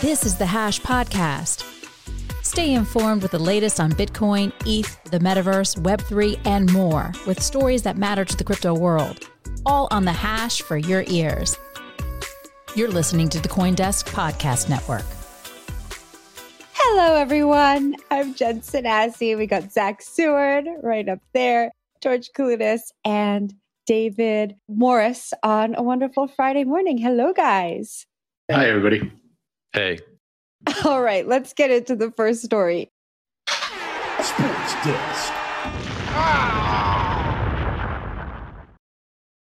This 0.00 0.24
is 0.24 0.36
the 0.36 0.46
Hash 0.46 0.80
Podcast. 0.80 1.64
Stay 2.44 2.74
informed 2.74 3.20
with 3.20 3.32
the 3.32 3.38
latest 3.40 3.80
on 3.80 3.90
Bitcoin, 3.90 4.52
ETH, 4.64 5.02
the 5.10 5.18
metaverse, 5.18 5.76
Web3, 5.80 6.38
and 6.46 6.72
more 6.72 7.10
with 7.26 7.42
stories 7.42 7.82
that 7.82 7.96
matter 7.96 8.24
to 8.24 8.36
the 8.36 8.44
crypto 8.44 8.78
world. 8.78 9.28
All 9.66 9.88
on 9.90 10.04
the 10.04 10.12
Hash 10.12 10.62
for 10.62 10.76
your 10.76 11.02
ears. 11.08 11.58
You're 12.76 12.92
listening 12.92 13.28
to 13.30 13.40
the 13.40 13.48
Coindesk 13.48 14.08
Podcast 14.10 14.68
Network. 14.68 15.04
Hello, 16.74 17.16
everyone. 17.16 17.96
I'm 18.08 18.36
Jen 18.36 18.60
Sanasie. 18.60 19.36
We 19.36 19.48
got 19.48 19.72
Zach 19.72 20.00
Seward 20.00 20.66
right 20.80 21.08
up 21.08 21.18
there, 21.34 21.72
George 22.00 22.30
Kaloudis, 22.38 22.82
and 23.04 23.52
David 23.84 24.54
Morris 24.68 25.32
on 25.42 25.74
a 25.74 25.82
wonderful 25.82 26.28
Friday 26.28 26.62
morning. 26.62 26.98
Hello, 26.98 27.32
guys. 27.32 28.06
Hi, 28.48 28.68
everybody. 28.68 29.10
Hey. 29.78 30.00
All 30.84 31.00
right, 31.02 31.24
let's 31.24 31.52
get 31.52 31.70
into 31.70 31.94
the 31.94 32.10
first 32.16 32.42
story. 32.42 32.90
Sports 33.48 34.74
Desk. 34.84 35.32
Ah. 36.10 37.14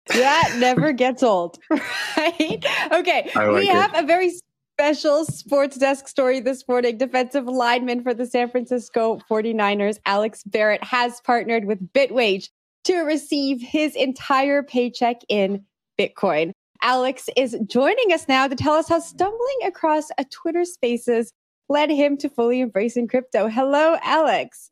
That 0.06 0.54
never 0.56 0.92
gets 0.94 1.22
old, 1.22 1.58
right? 1.70 2.64
Okay, 2.92 3.30
like 3.34 3.50
we 3.50 3.68
it. 3.68 3.74
have 3.74 3.94
a 3.94 4.06
very 4.06 4.32
special 4.74 5.26
sports 5.26 5.76
desk 5.76 6.08
story 6.08 6.40
this 6.40 6.66
morning. 6.66 6.96
Defensive 6.96 7.44
lineman 7.44 8.02
for 8.02 8.14
the 8.14 8.24
San 8.24 8.48
Francisco 8.48 9.18
49ers, 9.30 9.98
Alex 10.06 10.44
Barrett, 10.44 10.82
has 10.82 11.20
partnered 11.26 11.66
with 11.66 11.92
Bitwage 11.92 12.48
to 12.84 13.00
receive 13.00 13.60
his 13.60 13.94
entire 13.96 14.62
paycheck 14.62 15.20
in 15.28 15.62
Bitcoin. 16.00 16.52
Alex 16.82 17.30
is 17.36 17.56
joining 17.66 18.12
us 18.12 18.26
now 18.26 18.48
to 18.48 18.56
tell 18.56 18.74
us 18.74 18.88
how 18.88 18.98
stumbling 18.98 19.58
across 19.64 20.08
a 20.18 20.24
Twitter 20.24 20.64
Spaces 20.64 21.32
led 21.68 21.90
him 21.90 22.16
to 22.18 22.28
fully 22.28 22.60
embracing 22.60 23.06
crypto. 23.06 23.48
Hello, 23.48 23.96
Alex. 24.02 24.70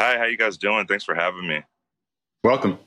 Hi, 0.00 0.16
how 0.16 0.24
you 0.24 0.38
guys 0.38 0.56
doing? 0.56 0.86
Thanks 0.86 1.04
for 1.04 1.14
having 1.14 1.46
me. 1.46 1.62
Welcome. 2.42 2.78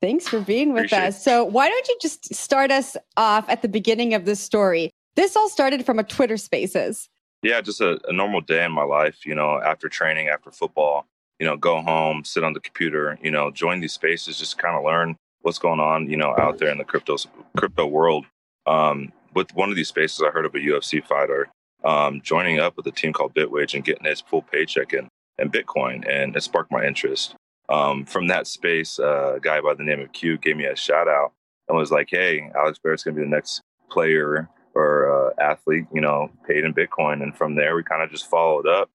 Thanks 0.00 0.26
for 0.26 0.40
being 0.40 0.72
with 0.72 0.86
Appreciate 0.86 1.08
us. 1.08 1.18
it. 1.18 1.22
So, 1.22 1.44
why 1.44 1.68
don't 1.68 1.88
you 1.88 1.98
just 2.00 2.34
start 2.34 2.70
us 2.70 2.96
off 3.18 3.46
at 3.50 3.60
the 3.60 3.68
beginning 3.68 4.14
of 4.14 4.24
this 4.24 4.40
story? 4.40 4.90
This 5.14 5.36
all 5.36 5.50
started 5.50 5.84
from 5.84 5.98
a 5.98 6.04
Twitter 6.04 6.38
Spaces. 6.38 7.08
Yeah, 7.42 7.60
just 7.60 7.82
a, 7.82 8.00
a 8.08 8.12
normal 8.12 8.40
day 8.40 8.64
in 8.64 8.72
my 8.72 8.82
life, 8.82 9.26
you 9.26 9.34
know, 9.34 9.60
after 9.62 9.88
training, 9.90 10.28
after 10.28 10.50
football, 10.50 11.06
you 11.38 11.46
know, 11.46 11.56
go 11.56 11.80
home, 11.82 12.24
sit 12.24 12.44
on 12.44 12.54
the 12.54 12.60
computer, 12.60 13.18
you 13.22 13.30
know, 13.30 13.50
join 13.50 13.80
these 13.80 13.92
spaces, 13.92 14.38
just 14.38 14.56
kind 14.56 14.76
of 14.76 14.84
learn 14.84 15.16
what's 15.42 15.58
going 15.58 15.80
on, 15.80 16.08
you 16.08 16.16
know, 16.16 16.34
out 16.38 16.58
there 16.58 16.70
in 16.70 16.78
the 16.78 16.84
crypto 16.84 17.16
crypto 17.56 17.86
world. 17.86 18.26
Um, 18.66 19.12
with 19.34 19.54
one 19.54 19.70
of 19.70 19.76
these 19.76 19.88
spaces, 19.88 20.22
I 20.22 20.30
heard 20.30 20.44
of 20.44 20.54
a 20.54 20.58
UFC 20.58 21.04
fighter 21.04 21.48
um, 21.84 22.20
joining 22.22 22.58
up 22.58 22.76
with 22.76 22.86
a 22.86 22.92
team 22.92 23.12
called 23.12 23.34
Bitwage 23.34 23.74
and 23.74 23.84
getting 23.84 24.04
his 24.04 24.20
full 24.20 24.42
paycheck 24.42 24.92
in, 24.92 25.08
in 25.38 25.50
Bitcoin, 25.50 26.08
and 26.08 26.36
it 26.36 26.42
sparked 26.42 26.70
my 26.70 26.84
interest. 26.84 27.34
Um, 27.68 28.04
from 28.04 28.26
that 28.26 28.46
space, 28.46 28.98
uh, 28.98 29.34
a 29.36 29.40
guy 29.40 29.60
by 29.60 29.74
the 29.74 29.84
name 29.84 30.00
of 30.00 30.12
Q 30.12 30.38
gave 30.38 30.56
me 30.56 30.64
a 30.64 30.76
shout 30.76 31.08
out 31.08 31.32
and 31.68 31.78
was 31.78 31.92
like, 31.92 32.08
"Hey, 32.10 32.50
Alex 32.56 32.78
Barrett's 32.82 33.04
going 33.04 33.14
to 33.14 33.20
be 33.20 33.24
the 33.24 33.30
next 33.30 33.62
player 33.90 34.48
or 34.74 35.30
uh, 35.30 35.42
athlete, 35.42 35.86
you 35.92 36.00
know, 36.00 36.30
paid 36.46 36.64
in 36.64 36.74
Bitcoin." 36.74 37.22
And 37.22 37.36
from 37.36 37.54
there, 37.54 37.76
we 37.76 37.84
kind 37.84 38.02
of 38.02 38.10
just 38.10 38.28
followed 38.28 38.66
up, 38.66 38.90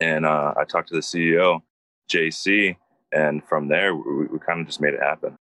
and 0.00 0.26
uh, 0.26 0.54
I 0.56 0.64
talked 0.64 0.88
to 0.88 0.94
the 0.94 1.00
CEO, 1.00 1.60
JC, 2.10 2.76
and 3.12 3.44
from 3.44 3.68
there, 3.68 3.94
we, 3.94 4.26
we 4.26 4.38
kind 4.40 4.60
of 4.60 4.66
just 4.66 4.80
made 4.80 4.94
it 4.94 5.02
happen. 5.02 5.36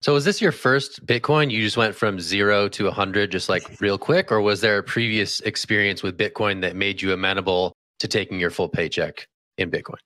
So 0.00 0.14
was 0.14 0.24
this 0.24 0.40
your 0.40 0.52
first 0.52 1.04
Bitcoin? 1.04 1.50
You 1.50 1.60
just 1.60 1.76
went 1.76 1.94
from 1.94 2.20
zero 2.20 2.68
to 2.68 2.84
100 2.84 3.32
just 3.32 3.48
like 3.48 3.80
real 3.80 3.98
quick? 3.98 4.30
Or 4.30 4.40
was 4.40 4.60
there 4.60 4.78
a 4.78 4.82
previous 4.82 5.40
experience 5.40 6.04
with 6.04 6.16
Bitcoin 6.16 6.60
that 6.60 6.76
made 6.76 7.02
you 7.02 7.12
amenable 7.12 7.72
to 7.98 8.06
taking 8.06 8.38
your 8.38 8.50
full 8.50 8.68
paycheck 8.68 9.26
in 9.56 9.70
Bitcoin? 9.72 9.98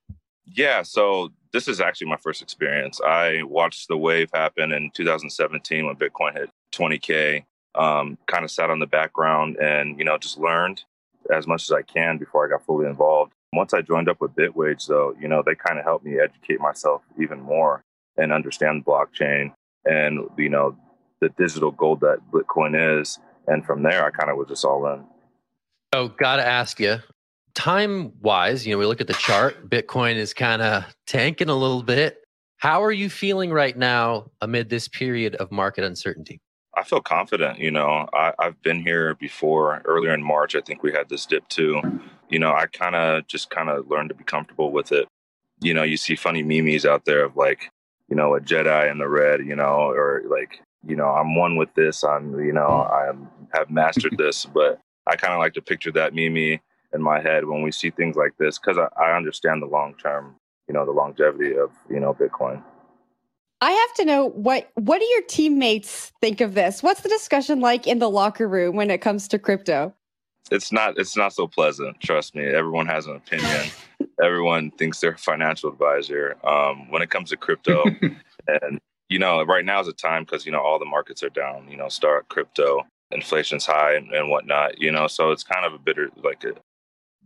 Yeah, 0.47 0.82
so 0.82 1.28
this 1.53 1.69
is 1.69 1.80
actually 1.80 2.08
my 2.08 2.16
first 2.16 2.41
experience. 2.41 3.00
I 3.03 3.42
watched 3.42 3.88
the 3.88 3.98
wave 3.98 4.30
happen 4.32 4.72
in 4.72 4.91
2017 4.94 5.86
when 5.86 5.97
Bitcoin 5.97 6.32
hit 6.32 6.50
20k. 6.72 7.44
Um, 7.74 8.19
kind 8.26 8.44
of 8.44 8.50
sat 8.50 8.70
on 8.70 8.80
the 8.80 8.86
background 8.86 9.56
and 9.56 9.98
you 9.98 10.04
know 10.04 10.19
just 10.19 10.36
learned 10.36 10.84
as 11.34 11.47
much 11.47 11.62
as 11.62 11.72
I 11.72 11.80
can 11.80 12.19
before 12.19 12.44
I 12.47 12.50
got 12.50 12.66
fully 12.66 12.86
involved. 12.86 13.32
Once 13.54 13.72
I 13.72 13.80
joined 13.80 14.10
up 14.10 14.20
with 14.20 14.34
Bitwage, 14.34 14.86
though, 14.86 15.14
you 15.19 15.28
know 15.28 15.42
they 15.44 15.54
kind 15.54 15.78
of 15.78 15.84
helped 15.84 16.04
me 16.04 16.19
educate 16.19 16.60
myself 16.60 17.03
even 17.19 17.41
more 17.41 17.82
and 18.19 18.30
understand 18.30 18.84
blockchain 18.84 19.53
and 19.84 20.20
you 20.37 20.48
know 20.48 20.76
the 21.20 21.28
digital 21.31 21.70
gold 21.70 22.00
that 22.00 22.19
Bitcoin 22.31 23.00
is. 23.00 23.19
And 23.47 23.65
from 23.65 23.82
there, 23.82 24.04
I 24.04 24.10
kind 24.10 24.31
of 24.31 24.37
was 24.37 24.48
just 24.48 24.65
all 24.65 24.87
in. 24.87 25.04
Oh, 25.93 26.09
gotta 26.09 26.47
ask 26.47 26.78
you. 26.81 26.98
Time 27.54 28.12
wise, 28.21 28.66
you 28.66 28.72
know, 28.72 28.78
we 28.78 28.87
look 28.87 29.00
at 29.00 29.06
the 29.09 29.15
chart, 29.15 29.69
Bitcoin 29.69 30.16
is 30.16 30.32
kind 30.32 30.62
of 30.62 30.84
tanking 31.06 31.48
a 31.48 31.54
little 31.54 31.82
bit. 31.82 32.22
How 32.56 32.82
are 32.84 32.92
you 32.92 33.10
feeling 33.10 33.50
right 33.50 33.76
now 33.76 34.31
amid 34.41 34.69
this 34.69 34.87
period 34.87 35.34
of 35.34 35.50
market 35.50 35.82
uncertainty? 35.82 36.41
I 36.75 36.84
feel 36.84 37.00
confident. 37.00 37.59
You 37.59 37.72
know, 37.72 38.09
I, 38.15 38.32
I've 38.38 38.62
been 38.62 38.81
here 38.81 39.16
before. 39.16 39.82
Earlier 39.84 40.15
in 40.15 40.22
March, 40.22 40.54
I 40.54 40.60
think 40.60 40.82
we 40.82 40.92
had 40.92 41.09
this 41.09 41.26
dip 41.26 41.47
too. 41.48 41.82
You 42.31 42.38
know, 42.38 42.53
I 42.53 42.66
kind 42.66 42.94
of 42.94 43.26
just 43.26 43.50
kind 43.50 43.69
of 43.69 43.91
learned 43.91 44.10
to 44.10 44.15
be 44.15 44.25
comfortable 44.25 44.71
with 44.71 44.92
it. 44.92 45.09
You 45.60 45.75
know, 45.75 45.82
you 45.82 45.97
see 45.97 46.15
funny 46.15 46.42
memes 46.42 46.87
out 46.87 47.04
there 47.04 47.25
of 47.25 47.37
like, 47.37 47.72
you 48.12 48.17
know, 48.17 48.34
a 48.34 48.41
Jedi 48.43 48.91
in 48.91 48.99
the 48.99 49.09
red, 49.09 49.41
you 49.41 49.56
know, 49.56 49.91
or 49.91 50.21
like, 50.28 50.61
you 50.87 50.97
know, 50.97 51.06
I'm 51.06 51.34
one 51.34 51.56
with 51.56 51.73
this. 51.73 52.05
I'm, 52.05 52.39
you 52.45 52.53
know, 52.53 52.67
I 52.67 53.11
have 53.55 53.71
mastered 53.71 54.15
this. 54.19 54.45
But 54.45 54.83
I 55.06 55.17
kind 55.17 55.33
of 55.33 55.39
like 55.39 55.55
to 55.55 55.62
picture 55.62 55.91
that 55.93 56.15
meme 56.15 56.37
in 56.37 56.61
my 57.01 57.22
head 57.22 57.47
when 57.47 57.62
we 57.62 57.72
see 57.72 57.89
things 57.89 58.15
like 58.15 58.37
this 58.37 58.59
because 58.59 58.77
I, 58.77 58.89
I 59.03 59.17
understand 59.17 59.62
the 59.62 59.67
long 59.67 59.95
term, 59.95 60.37
you 60.69 60.75
know, 60.75 60.84
the 60.84 60.93
longevity 60.93 61.56
of, 61.56 61.71
you 61.89 62.01
know, 62.01 62.12
Bitcoin. 62.12 62.62
I 63.62 63.71
have 63.71 63.95
to 63.95 64.05
know 64.05 64.28
what 64.28 64.71
what 64.75 64.99
do 64.99 65.06
your 65.06 65.22
teammates 65.22 66.13
think 66.21 66.42
of 66.42 66.53
this? 66.53 66.83
What's 66.83 67.01
the 67.01 67.09
discussion 67.09 67.60
like 67.60 67.86
in 67.86 67.98
the 67.98 68.10
locker 68.10 68.47
room 68.47 68.77
when 68.77 68.91
it 68.91 68.98
comes 68.98 69.27
to 69.28 69.39
crypto? 69.39 69.95
it's 70.51 70.72
not 70.72 70.98
it's 70.98 71.16
not 71.16 71.33
so 71.33 71.47
pleasant 71.47 71.98
trust 72.01 72.34
me 72.34 72.45
everyone 72.45 72.86
has 72.86 73.07
an 73.07 73.16
opinion 73.16 73.66
everyone 74.22 74.70
thinks 74.72 75.00
they're 75.00 75.12
a 75.12 75.18
financial 75.18 75.70
advisor 75.70 76.36
um, 76.44 76.91
when 76.91 77.03
it 77.03 77.10
comes 77.10 77.30
to 77.30 77.36
crypto. 77.36 77.84
And 78.48 78.80
you 79.12 79.18
know 79.18 79.44
right 79.44 79.64
now 79.64 79.80
is 79.80 79.88
a 79.88 79.92
time 79.92 80.24
because 80.24 80.47
you 80.47 80.53
know 80.53 80.60
all 80.60 80.78
the 80.78 80.84
markets 80.84 81.22
are 81.22 81.28
down 81.28 81.68
you 81.68 81.76
know 81.76 81.88
start 81.88 82.28
crypto 82.28 82.80
inflation's 83.10 83.66
high 83.66 83.94
and, 83.94 84.10
and 84.12 84.30
whatnot 84.30 84.80
you 84.80 84.91
know 84.91 85.06
so 85.06 85.30
it's 85.30 85.44
kind 85.44 85.66
of 85.66 85.74
a 85.74 85.78
bitter 85.78 86.09
like 86.24 86.42
a, 86.44 86.54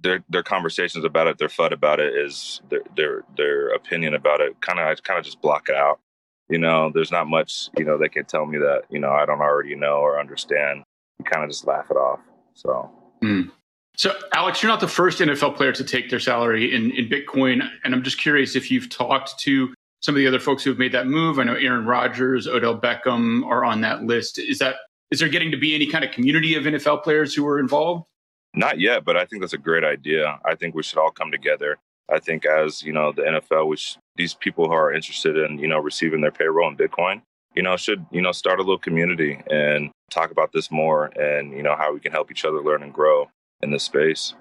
their 0.03 0.23
their 0.29 0.43
conversations 0.43 1.05
about 1.05 1.29
it 1.29 1.39
their 1.39 1.49
fud 1.49 1.73
about 1.73 2.01
it 2.01 2.13
is 2.15 2.61
their 2.69 2.83
their 2.97 3.23
their 3.37 3.69
opinion 3.69 4.15
about 4.15 4.41
it 4.41 4.61
kind 4.61 4.81
of 4.81 4.87
I 4.87 4.95
kind 4.97 5.19
of 5.19 5.25
just 5.25 5.41
block 5.41 5.69
it 5.69 5.77
out. 5.77 6.01
You 6.49 6.59
know 6.59 6.91
there's 6.93 7.13
not 7.13 7.29
much 7.29 7.71
you 7.79 7.85
know 7.85 7.97
they 7.97 8.09
can 8.09 8.25
tell 8.25 8.47
me 8.47 8.59
that 8.59 8.83
you 8.91 8.99
know 8.99 9.11
i 9.11 9.25
don't 9.25 9.41
already 9.41 9.75
know 9.75 9.99
or 9.99 10.21
understand. 10.21 10.83
You 11.19 11.25
kind 11.25 11.45
of 11.45 11.51
just 11.51 11.67
laugh 11.67 11.87
it 11.91 11.97
off 11.97 12.21
so. 12.55 12.91
Mm. 13.23 13.51
So, 13.97 14.13
Alex, 14.35 14.63
you're 14.63 14.71
not 14.71 14.81
the 14.81 14.89
first 14.89 15.21
NFL 15.21 15.57
player 15.57 15.73
to 15.73 15.83
take 15.83 16.11
their 16.11 16.21
salary 16.21 16.75
in, 16.75 16.91
in 16.91 17.09
Bitcoin. 17.09 17.67
And 17.83 17.95
I'm 17.95 18.03
just 18.03 18.19
curious 18.19 18.55
if 18.55 18.71
you've 18.71 18.91
talked 18.91 19.39
to 19.41 19.73
some 20.01 20.15
of 20.15 20.19
the 20.19 20.27
other 20.27 20.39
folks 20.39 20.63
who 20.63 20.71
have 20.71 20.79
made 20.79 20.93
that 20.93 21.07
move. 21.07 21.39
I 21.39 21.45
know 21.45 21.55
Aaron 21.55 21.87
Rodgers, 21.87 22.47
Odell 22.47 22.79
Beckham 22.79 23.45
are 23.47 23.65
on 23.65 23.81
that 23.81 24.05
list. 24.05 24.39
Is 24.39 24.59
that 24.59 24.77
is 25.11 25.21
there 25.21 25.29
getting 25.31 25.51
to 25.51 25.57
be 25.57 25.75
any 25.75 25.87
kind 25.87 26.05
of 26.05 26.11
community 26.11 26.57
of 26.57 26.65
NFL 26.65 27.05
players 27.05 27.35
who 27.35 27.47
are 27.47 27.59
involved? 27.59 28.05
Not 28.55 28.81
yet, 28.81 29.05
but 29.05 29.17
I 29.17 29.25
think 29.25 29.41
that's 29.41 29.53
a 29.53 29.59
great 29.59 29.85
idea. 29.85 30.39
I 30.45 30.55
think 30.55 30.75
we 30.75 30.83
should 30.83 30.99
all 30.99 31.11
come 31.11 31.31
together. 31.31 31.79
I 32.11 32.19
think 32.19 32.45
as 32.45 32.83
you 32.83 32.93
know, 32.93 33.13
the 33.13 33.23
NFL, 33.23 33.67
which 33.69 33.97
these 34.17 34.35
people 34.35 34.67
who 34.67 34.73
are 34.73 34.93
interested 34.93 35.39
in 35.39 35.59
you 35.59 35.69
know 35.69 35.79
receiving 35.79 36.21
their 36.21 36.31
payroll 36.31 36.69
in 36.69 36.77
Bitcoin, 36.77 37.23
you 37.55 37.63
know, 37.63 37.79
should 37.79 38.05
you 38.11 38.21
know 38.21 38.33
start 38.33 38.59
a 38.59 38.63
little 38.63 38.79
community 38.79 39.41
and 39.51 39.91
talk 40.11 40.31
about 40.31 40.53
this 40.53 40.71
more, 40.71 41.07
and 41.19 41.53
you 41.53 41.63
know 41.63 41.77
how 41.77 41.95
we 41.95 42.01
can 42.01 42.13
help 42.13 42.31
each 42.31 42.45
other 42.45 42.61
learn 42.61 42.83
and 42.83 42.93
grow 42.93 43.29
in 43.63 43.71
this 43.71 43.85
space. 43.85 44.35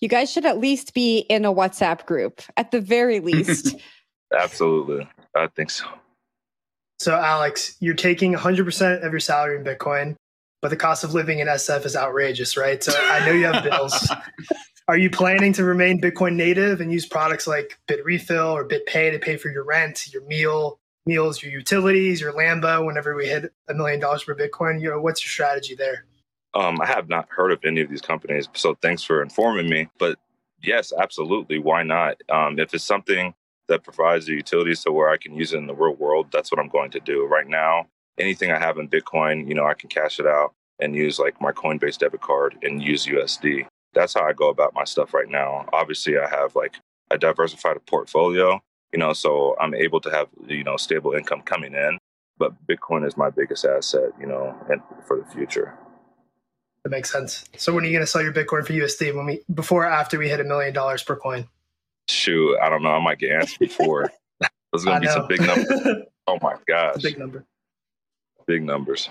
You 0.00 0.08
guys 0.08 0.30
should 0.30 0.44
at 0.44 0.58
least 0.58 0.94
be 0.94 1.20
in 1.20 1.44
a 1.44 1.52
WhatsApp 1.52 2.04
group, 2.06 2.42
at 2.56 2.70
the 2.70 2.80
very 2.80 3.20
least. 3.20 3.76
Absolutely. 4.36 5.08
I 5.34 5.48
think 5.48 5.70
so. 5.70 5.86
So, 6.98 7.14
Alex, 7.14 7.76
you're 7.80 7.94
taking 7.94 8.34
100% 8.34 9.04
of 9.04 9.12
your 9.12 9.20
salary 9.20 9.58
in 9.58 9.64
Bitcoin, 9.64 10.16
but 10.62 10.68
the 10.68 10.76
cost 10.76 11.04
of 11.04 11.12
living 11.12 11.40
in 11.40 11.46
SF 11.46 11.84
is 11.84 11.94
outrageous, 11.94 12.56
right? 12.56 12.82
So, 12.82 12.92
I 12.96 13.24
know 13.26 13.32
you 13.32 13.46
have 13.46 13.62
bills. 13.64 14.10
Are 14.88 14.96
you 14.96 15.10
planning 15.10 15.52
to 15.54 15.64
remain 15.64 16.00
Bitcoin 16.00 16.36
native 16.36 16.80
and 16.80 16.92
use 16.92 17.06
products 17.06 17.48
like 17.48 17.76
BitRefill 17.88 18.52
or 18.52 18.66
BitPay 18.66 19.10
to 19.10 19.18
pay 19.18 19.36
for 19.36 19.50
your 19.50 19.64
rent, 19.64 20.12
your 20.12 20.24
meal, 20.26 20.78
meals, 21.06 21.42
your 21.42 21.50
utilities, 21.50 22.20
your 22.20 22.32
Lambo 22.32 22.86
whenever 22.86 23.16
we 23.16 23.26
hit 23.26 23.52
a 23.68 23.74
million 23.74 23.98
dollars 23.98 24.22
per 24.22 24.34
Bitcoin? 24.34 24.80
You 24.80 24.90
know, 24.90 25.00
what's 25.00 25.24
your 25.24 25.30
strategy 25.30 25.74
there? 25.74 26.04
Um, 26.54 26.80
I 26.80 26.86
have 26.86 27.08
not 27.08 27.28
heard 27.28 27.52
of 27.52 27.60
any 27.64 27.80
of 27.80 27.90
these 27.90 28.00
companies, 28.00 28.48
so 28.54 28.74
thanks 28.80 29.02
for 29.02 29.22
informing 29.22 29.68
me. 29.68 29.88
But 29.98 30.18
yes, 30.62 30.92
absolutely. 30.98 31.58
Why 31.58 31.82
not? 31.82 32.16
Um, 32.30 32.58
if 32.58 32.72
it's 32.74 32.84
something 32.84 33.34
that 33.68 33.84
provides 33.84 34.26
the 34.26 34.32
utilities 34.32 34.82
to 34.84 34.92
where 34.92 35.10
I 35.10 35.16
can 35.16 35.34
use 35.34 35.52
it 35.52 35.58
in 35.58 35.66
the 35.66 35.74
real 35.74 35.94
world, 35.94 36.28
that's 36.32 36.50
what 36.50 36.60
I'm 36.60 36.68
going 36.68 36.90
to 36.92 37.00
do. 37.00 37.26
Right 37.26 37.46
now, 37.46 37.86
anything 38.18 38.52
I 38.52 38.58
have 38.58 38.78
in 38.78 38.88
Bitcoin, 38.88 39.48
you 39.48 39.54
know, 39.54 39.66
I 39.66 39.74
can 39.74 39.88
cash 39.88 40.18
it 40.20 40.26
out 40.26 40.54
and 40.78 40.94
use 40.94 41.18
like 41.18 41.40
my 41.40 41.52
Coinbase 41.52 41.98
debit 41.98 42.20
card 42.20 42.56
and 42.62 42.82
use 42.82 43.06
USD. 43.06 43.66
That's 43.94 44.14
how 44.14 44.24
I 44.24 44.32
go 44.32 44.48
about 44.48 44.74
my 44.74 44.84
stuff 44.84 45.14
right 45.14 45.28
now. 45.28 45.66
Obviously, 45.72 46.18
I 46.18 46.28
have 46.28 46.54
like 46.54 46.76
a 47.10 47.18
diversified 47.18 47.78
portfolio, 47.86 48.60
you 48.92 48.98
know, 48.98 49.12
so 49.12 49.56
I'm 49.60 49.74
able 49.74 50.00
to 50.00 50.10
have, 50.10 50.28
you 50.46 50.64
know, 50.64 50.76
stable 50.76 51.12
income 51.12 51.42
coming 51.42 51.74
in. 51.74 51.98
But 52.38 52.52
Bitcoin 52.66 53.06
is 53.06 53.16
my 53.16 53.30
biggest 53.30 53.64
asset, 53.64 54.10
you 54.20 54.26
know, 54.26 54.54
and 54.68 54.82
for 55.06 55.18
the 55.18 55.24
future. 55.32 55.78
That 56.86 56.90
makes 56.90 57.10
sense. 57.10 57.44
So 57.56 57.74
when 57.74 57.82
are 57.82 57.88
you 57.88 57.92
going 57.94 58.04
to 58.04 58.06
sell 58.06 58.22
your 58.22 58.32
Bitcoin 58.32 58.64
for 58.64 58.72
USD? 58.72 59.12
When 59.12 59.26
we 59.26 59.42
before 59.52 59.82
or 59.82 59.86
after 59.88 60.20
we 60.20 60.28
hit 60.28 60.38
a 60.38 60.44
million 60.44 60.72
dollars 60.72 61.02
per 61.02 61.16
coin? 61.16 61.48
Shoot, 62.08 62.56
I 62.62 62.68
don't 62.68 62.84
know. 62.84 62.92
I 62.92 63.02
might 63.02 63.18
get 63.18 63.32
answered 63.32 63.58
before. 63.58 64.12
There's 64.72 64.84
going 64.84 65.02
to 65.02 65.08
be 65.08 65.12
some 65.12 65.26
big 65.26 65.40
numbers. 65.40 65.66
oh 66.28 66.38
my 66.40 66.54
gosh, 66.68 67.02
big 67.02 67.18
number. 67.18 67.44
Big 68.46 68.62
numbers. 68.62 69.08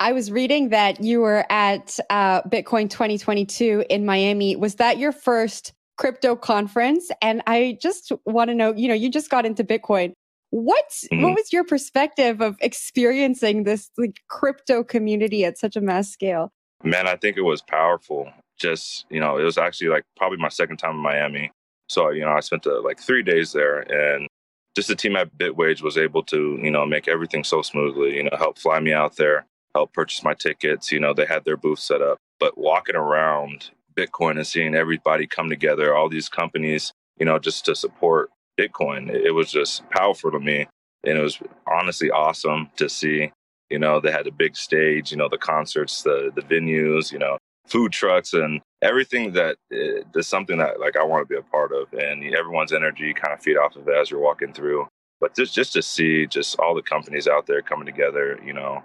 I 0.00 0.10
was 0.10 0.32
reading 0.32 0.70
that 0.70 1.00
you 1.00 1.20
were 1.20 1.46
at 1.48 1.96
uh, 2.10 2.42
Bitcoin 2.42 2.90
2022 2.90 3.84
in 3.88 4.04
Miami. 4.04 4.56
Was 4.56 4.74
that 4.74 4.98
your 4.98 5.12
first 5.12 5.74
crypto 5.96 6.34
conference? 6.34 7.08
And 7.22 7.40
I 7.46 7.78
just 7.80 8.10
want 8.26 8.48
to 8.48 8.54
know, 8.56 8.74
you 8.74 8.88
know, 8.88 8.94
you 8.94 9.10
just 9.10 9.30
got 9.30 9.46
into 9.46 9.62
Bitcoin. 9.62 10.12
What's 10.50 11.04
mm-hmm. 11.04 11.22
what 11.22 11.34
was 11.36 11.52
your 11.52 11.62
perspective 11.62 12.40
of 12.40 12.56
experiencing 12.60 13.62
this 13.62 13.92
like 13.96 14.18
crypto 14.28 14.82
community 14.82 15.44
at 15.44 15.56
such 15.56 15.76
a 15.76 15.80
mass 15.80 16.10
scale? 16.10 16.50
Man, 16.84 17.08
I 17.08 17.16
think 17.16 17.36
it 17.36 17.42
was 17.42 17.62
powerful. 17.62 18.32
Just 18.58 19.06
you 19.10 19.20
know, 19.20 19.38
it 19.38 19.44
was 19.44 19.58
actually 19.58 19.88
like 19.88 20.04
probably 20.16 20.38
my 20.38 20.48
second 20.48 20.76
time 20.76 20.96
in 20.96 21.02
Miami. 21.02 21.50
So 21.88 22.10
you 22.10 22.22
know, 22.22 22.32
I 22.32 22.40
spent 22.40 22.66
uh, 22.66 22.82
like 22.82 23.00
three 23.00 23.22
days 23.22 23.52
there, 23.52 23.80
and 23.80 24.28
just 24.76 24.88
the 24.88 24.96
team 24.96 25.16
at 25.16 25.36
Bitwage 25.38 25.82
was 25.82 25.98
able 25.98 26.22
to 26.24 26.58
you 26.62 26.70
know 26.70 26.86
make 26.86 27.08
everything 27.08 27.44
so 27.44 27.62
smoothly. 27.62 28.16
You 28.16 28.24
know, 28.24 28.36
help 28.38 28.58
fly 28.58 28.80
me 28.80 28.92
out 28.92 29.16
there, 29.16 29.46
help 29.74 29.92
purchase 29.92 30.22
my 30.22 30.34
tickets. 30.34 30.92
You 30.92 31.00
know, 31.00 31.14
they 31.14 31.26
had 31.26 31.44
their 31.44 31.56
booth 31.56 31.80
set 31.80 32.02
up, 32.02 32.18
but 32.38 32.58
walking 32.58 32.96
around 32.96 33.70
Bitcoin 33.96 34.36
and 34.36 34.46
seeing 34.46 34.74
everybody 34.74 35.26
come 35.26 35.48
together, 35.48 35.94
all 35.94 36.08
these 36.08 36.28
companies, 36.28 36.92
you 37.18 37.26
know, 37.26 37.38
just 37.38 37.64
to 37.66 37.74
support 37.74 38.30
Bitcoin. 38.58 39.10
It 39.10 39.32
was 39.32 39.50
just 39.50 39.88
powerful 39.90 40.30
to 40.30 40.40
me. 40.40 40.66
And 41.04 41.18
it 41.18 41.22
was 41.22 41.38
honestly 41.70 42.10
awesome 42.10 42.70
to 42.76 42.88
see. 42.88 43.32
You 43.70 43.78
know, 43.78 44.00
they 44.00 44.12
had 44.12 44.26
a 44.26 44.32
big 44.32 44.56
stage, 44.56 45.10
you 45.10 45.16
know, 45.16 45.28
the 45.28 45.38
concerts, 45.38 46.02
the 46.02 46.30
the 46.34 46.42
venues, 46.42 47.12
you 47.12 47.18
know, 47.18 47.38
food 47.66 47.92
trucks 47.92 48.32
and 48.34 48.60
everything 48.82 49.32
that 49.32 49.56
is 49.70 50.04
eh, 50.16 50.20
something 50.20 50.58
that 50.58 50.80
like 50.80 50.96
I 50.96 51.04
want 51.04 51.26
to 51.26 51.32
be 51.32 51.38
a 51.38 51.42
part 51.42 51.72
of. 51.72 51.92
And 51.92 52.22
everyone's 52.34 52.72
energy 52.72 53.12
kind 53.14 53.32
of 53.32 53.42
feed 53.42 53.56
off 53.56 53.76
of 53.76 53.88
it 53.88 53.94
as 53.94 54.10
you're 54.10 54.20
walking 54.20 54.52
through. 54.52 54.86
But 55.20 55.34
just 55.34 55.54
just 55.54 55.72
to 55.74 55.82
see 55.82 56.26
just 56.26 56.58
all 56.58 56.74
the 56.74 56.82
companies 56.82 57.26
out 57.26 57.46
there 57.46 57.62
coming 57.62 57.86
together, 57.86 58.38
you 58.44 58.52
know, 58.52 58.82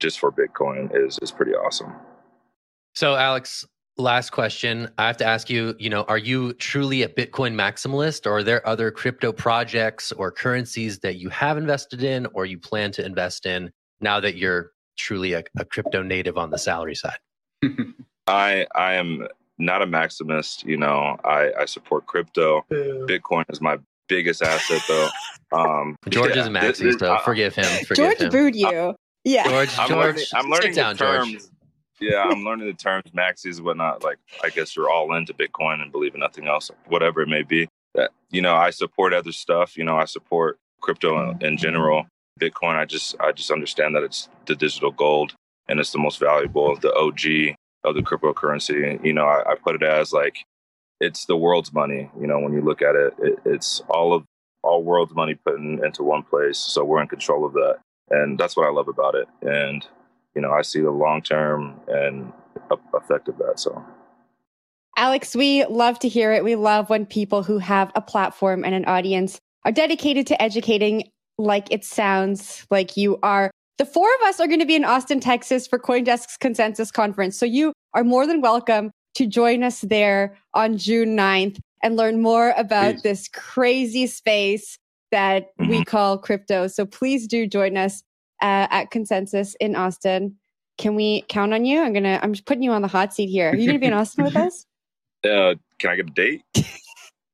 just 0.00 0.18
for 0.18 0.32
Bitcoin 0.32 0.90
is 0.94 1.18
is 1.22 1.30
pretty 1.30 1.52
awesome. 1.52 1.92
So 2.94 3.14
Alex, 3.14 3.64
last 3.98 4.30
question 4.30 4.88
i 4.96 5.08
have 5.08 5.16
to 5.16 5.24
ask 5.24 5.50
you 5.50 5.74
you 5.80 5.90
know 5.90 6.04
are 6.04 6.18
you 6.18 6.52
truly 6.54 7.02
a 7.02 7.08
bitcoin 7.08 7.52
maximalist 7.52 8.26
or 8.26 8.36
are 8.36 8.42
there 8.44 8.66
other 8.66 8.92
crypto 8.92 9.32
projects 9.32 10.12
or 10.12 10.30
currencies 10.30 11.00
that 11.00 11.16
you 11.16 11.28
have 11.28 11.58
invested 11.58 12.04
in 12.04 12.24
or 12.32 12.46
you 12.46 12.56
plan 12.56 12.92
to 12.92 13.04
invest 13.04 13.44
in 13.44 13.68
now 14.00 14.20
that 14.20 14.36
you're 14.36 14.72
truly 14.96 15.32
a, 15.32 15.42
a 15.58 15.64
crypto 15.64 16.02
native 16.02 16.36
on 16.36 16.50
the 16.50 16.58
salary 16.58 16.94
side 16.94 17.18
i 18.26 18.66
i 18.74 18.94
am 18.94 19.26
not 19.58 19.82
a 19.82 19.86
maximist 19.86 20.64
you 20.64 20.76
know 20.76 21.16
i 21.24 21.52
i 21.58 21.64
support 21.64 22.06
crypto 22.06 22.64
bitcoin 22.70 23.44
is 23.50 23.60
my 23.60 23.78
biggest 24.08 24.42
asset 24.42 24.82
though 24.88 25.08
um 25.52 25.96
george 26.08 26.34
yeah, 26.34 26.42
is 26.42 26.46
a 26.46 26.50
maxi 26.50 26.98
so 26.98 27.18
forgive 27.24 27.54
him 27.54 27.84
forgive 27.84 27.96
george 27.96 28.20
him. 28.20 28.30
booed 28.30 28.56
you 28.56 28.94
yeah 29.24 29.48
george 29.48 29.78
i'm 29.78 29.88
george 29.88 30.06
learning, 30.06 30.24
I'm 30.34 30.50
learning 30.50 30.74
the 30.74 30.94
terms 30.94 31.32
george 31.32 31.42
yeah, 32.00 32.22
I'm 32.22 32.44
learning 32.44 32.66
the 32.66 32.74
terms 32.74 33.10
maxis, 33.10 33.60
whatnot. 33.60 34.04
Like, 34.04 34.18
I 34.44 34.50
guess 34.50 34.76
you're 34.76 34.90
all 34.90 35.14
into 35.14 35.34
Bitcoin 35.34 35.82
and 35.82 35.90
believe 35.90 36.14
in 36.14 36.20
nothing 36.20 36.46
else, 36.46 36.70
whatever 36.86 37.22
it 37.22 37.28
may 37.28 37.42
be. 37.42 37.68
That 37.94 38.10
you 38.30 38.42
know, 38.42 38.54
I 38.54 38.70
support 38.70 39.12
other 39.12 39.32
stuff. 39.32 39.76
You 39.76 39.84
know, 39.84 39.96
I 39.96 40.04
support 40.04 40.58
crypto 40.80 41.30
in, 41.30 41.44
in 41.44 41.56
general. 41.56 42.06
Bitcoin, 42.38 42.76
I 42.76 42.84
just, 42.84 43.16
I 43.20 43.32
just 43.32 43.50
understand 43.50 43.94
that 43.96 44.02
it's 44.02 44.28
the 44.46 44.54
digital 44.54 44.90
gold 44.90 45.34
and 45.68 45.80
it's 45.80 45.92
the 45.92 45.98
most 45.98 46.18
valuable, 46.18 46.76
the 46.76 46.94
OG 46.94 47.56
of 47.84 47.94
the 47.94 48.02
cryptocurrency. 48.02 48.90
And, 48.90 49.04
You 49.04 49.12
know, 49.12 49.24
I, 49.24 49.52
I 49.52 49.54
put 49.54 49.74
it 49.74 49.82
as 49.82 50.12
like 50.12 50.36
it's 51.00 51.26
the 51.26 51.36
world's 51.36 51.72
money. 51.72 52.10
You 52.20 52.26
know, 52.26 52.38
when 52.38 52.52
you 52.52 52.60
look 52.60 52.82
at 52.82 52.94
it, 52.94 53.14
it 53.18 53.38
it's 53.44 53.82
all 53.88 54.12
of 54.12 54.24
all 54.62 54.82
world's 54.82 55.14
money 55.14 55.34
put 55.34 55.58
in, 55.58 55.84
into 55.84 56.02
one 56.02 56.22
place. 56.22 56.58
So 56.58 56.84
we're 56.84 57.02
in 57.02 57.08
control 57.08 57.44
of 57.44 57.52
that, 57.54 57.78
and 58.10 58.38
that's 58.38 58.56
what 58.56 58.66
I 58.66 58.70
love 58.70 58.88
about 58.88 59.14
it. 59.14 59.28
And 59.42 59.86
you 60.34 60.42
know, 60.42 60.52
I 60.52 60.62
see 60.62 60.80
the 60.80 60.90
long 60.90 61.22
term 61.22 61.80
and 61.88 62.32
effect 62.94 63.28
of 63.28 63.38
that. 63.38 63.60
So. 63.60 63.84
Alex, 64.96 65.36
we 65.36 65.64
love 65.66 66.00
to 66.00 66.08
hear 66.08 66.32
it. 66.32 66.42
We 66.42 66.56
love 66.56 66.90
when 66.90 67.06
people 67.06 67.44
who 67.44 67.58
have 67.58 67.92
a 67.94 68.00
platform 68.00 68.64
and 68.64 68.74
an 68.74 68.84
audience 68.86 69.38
are 69.64 69.70
dedicated 69.70 70.26
to 70.26 70.42
educating 70.42 71.04
like 71.38 71.68
it 71.70 71.84
sounds 71.84 72.66
like 72.70 72.96
you 72.96 73.18
are. 73.22 73.50
The 73.78 73.86
four 73.86 74.08
of 74.20 74.28
us 74.28 74.40
are 74.40 74.48
going 74.48 74.60
to 74.60 74.66
be 74.66 74.74
in 74.74 74.84
Austin, 74.84 75.20
Texas 75.20 75.66
for 75.66 75.78
Coindesk's 75.78 76.36
Consensus 76.36 76.90
Conference. 76.90 77.38
So 77.38 77.46
you 77.46 77.72
are 77.94 78.04
more 78.04 78.26
than 78.26 78.40
welcome 78.40 78.90
to 79.14 79.26
join 79.26 79.62
us 79.62 79.80
there 79.82 80.36
on 80.54 80.76
June 80.76 81.16
9th 81.16 81.58
and 81.82 81.96
learn 81.96 82.20
more 82.20 82.52
about 82.56 82.94
please. 82.94 83.02
this 83.02 83.28
crazy 83.28 84.06
space 84.06 84.78
that 85.12 85.56
mm-hmm. 85.60 85.70
we 85.70 85.84
call 85.84 86.18
crypto. 86.18 86.66
So 86.66 86.84
please 86.84 87.26
do 87.26 87.46
join 87.46 87.76
us 87.76 88.02
uh, 88.42 88.66
at 88.70 88.90
Consensus 88.90 89.54
in 89.60 89.76
Austin. 89.76 90.36
Can 90.76 90.94
we 90.94 91.22
count 91.28 91.54
on 91.54 91.64
you? 91.64 91.80
I'm 91.82 91.92
gonna. 91.92 92.20
I'm 92.22 92.32
just 92.32 92.46
putting 92.46 92.62
you 92.62 92.70
on 92.70 92.82
the 92.82 92.88
hot 92.88 93.12
seat 93.12 93.26
here. 93.26 93.50
Are 93.50 93.56
you 93.56 93.66
gonna 93.66 93.80
be 93.80 93.86
in 93.86 93.92
Austin 93.92 94.24
with 94.24 94.36
us? 94.36 94.64
Uh, 95.24 95.54
can 95.80 95.90
I 95.90 95.96
get 95.96 96.06
a 96.06 96.10
date? 96.10 96.42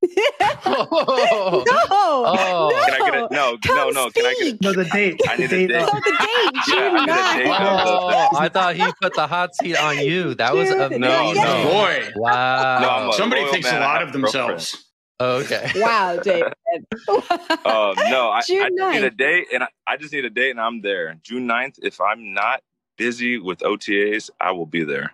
oh, 0.67 1.65
no, 1.67 1.83
oh. 1.91 2.85
Can 2.87 2.95
I 2.95 3.11
get 3.11 3.15
a 3.15 3.35
no? 3.35 3.59
Come 3.65 3.77
no, 3.77 3.91
no. 3.91 4.09
Speak. 4.09 4.23
Can 4.23 4.27
I 4.27 4.51
get 4.51 4.63
no 4.63 4.73
the 4.73 4.85
date? 4.85 5.21
I 5.29 5.37
need 5.37 5.45
a 5.45 5.49
date. 5.49 5.71
No, 5.71 5.87
the 5.87 6.17
date. 6.19 6.63
June 6.67 7.07
yeah, 7.07 7.59
oh, 7.61 8.39
I 8.39 8.49
thought 8.49 8.77
he 8.77 8.85
put 9.01 9.15
the 9.15 9.27
hot 9.27 9.55
seat 9.55 9.77
on 9.77 9.99
you. 9.99 10.35
That 10.35 10.55
was 10.55 10.71
amazing. 10.71 11.01
No, 11.01 11.33
no, 11.33 11.65
boy. 11.65 12.13
Wow. 12.17 13.07
No, 13.07 13.13
Somebody 13.13 13.49
thinks 13.51 13.71
man. 13.71 13.83
a 13.83 13.85
lot 13.85 14.03
of 14.03 14.13
themselves. 14.13 14.85
Okay. 15.21 15.71
Wow, 15.77 16.19
David. 16.23 16.53
uh, 17.09 17.95
no, 18.11 18.31
I, 18.31 18.43
June 18.47 18.63
I 18.63 18.69
just 18.69 18.81
9th. 18.81 18.93
need 18.93 19.05
a 19.05 19.11
date, 19.11 19.47
and 19.53 19.63
I, 19.63 19.69
I 19.87 19.97
just 19.97 20.13
need 20.13 20.25
a 20.25 20.31
date, 20.31 20.51
and 20.51 20.61
I'm 20.61 20.81
there. 20.83 21.17
June 21.23 21.47
9th. 21.47 21.79
If 21.83 22.01
I'm 22.01 22.35
not 22.35 22.63
busy 22.97 23.39
with 23.39 23.61
OTAs, 23.61 24.31
I 24.41 24.51
will 24.53 24.67
be 24.67 24.85
there. 24.85 25.13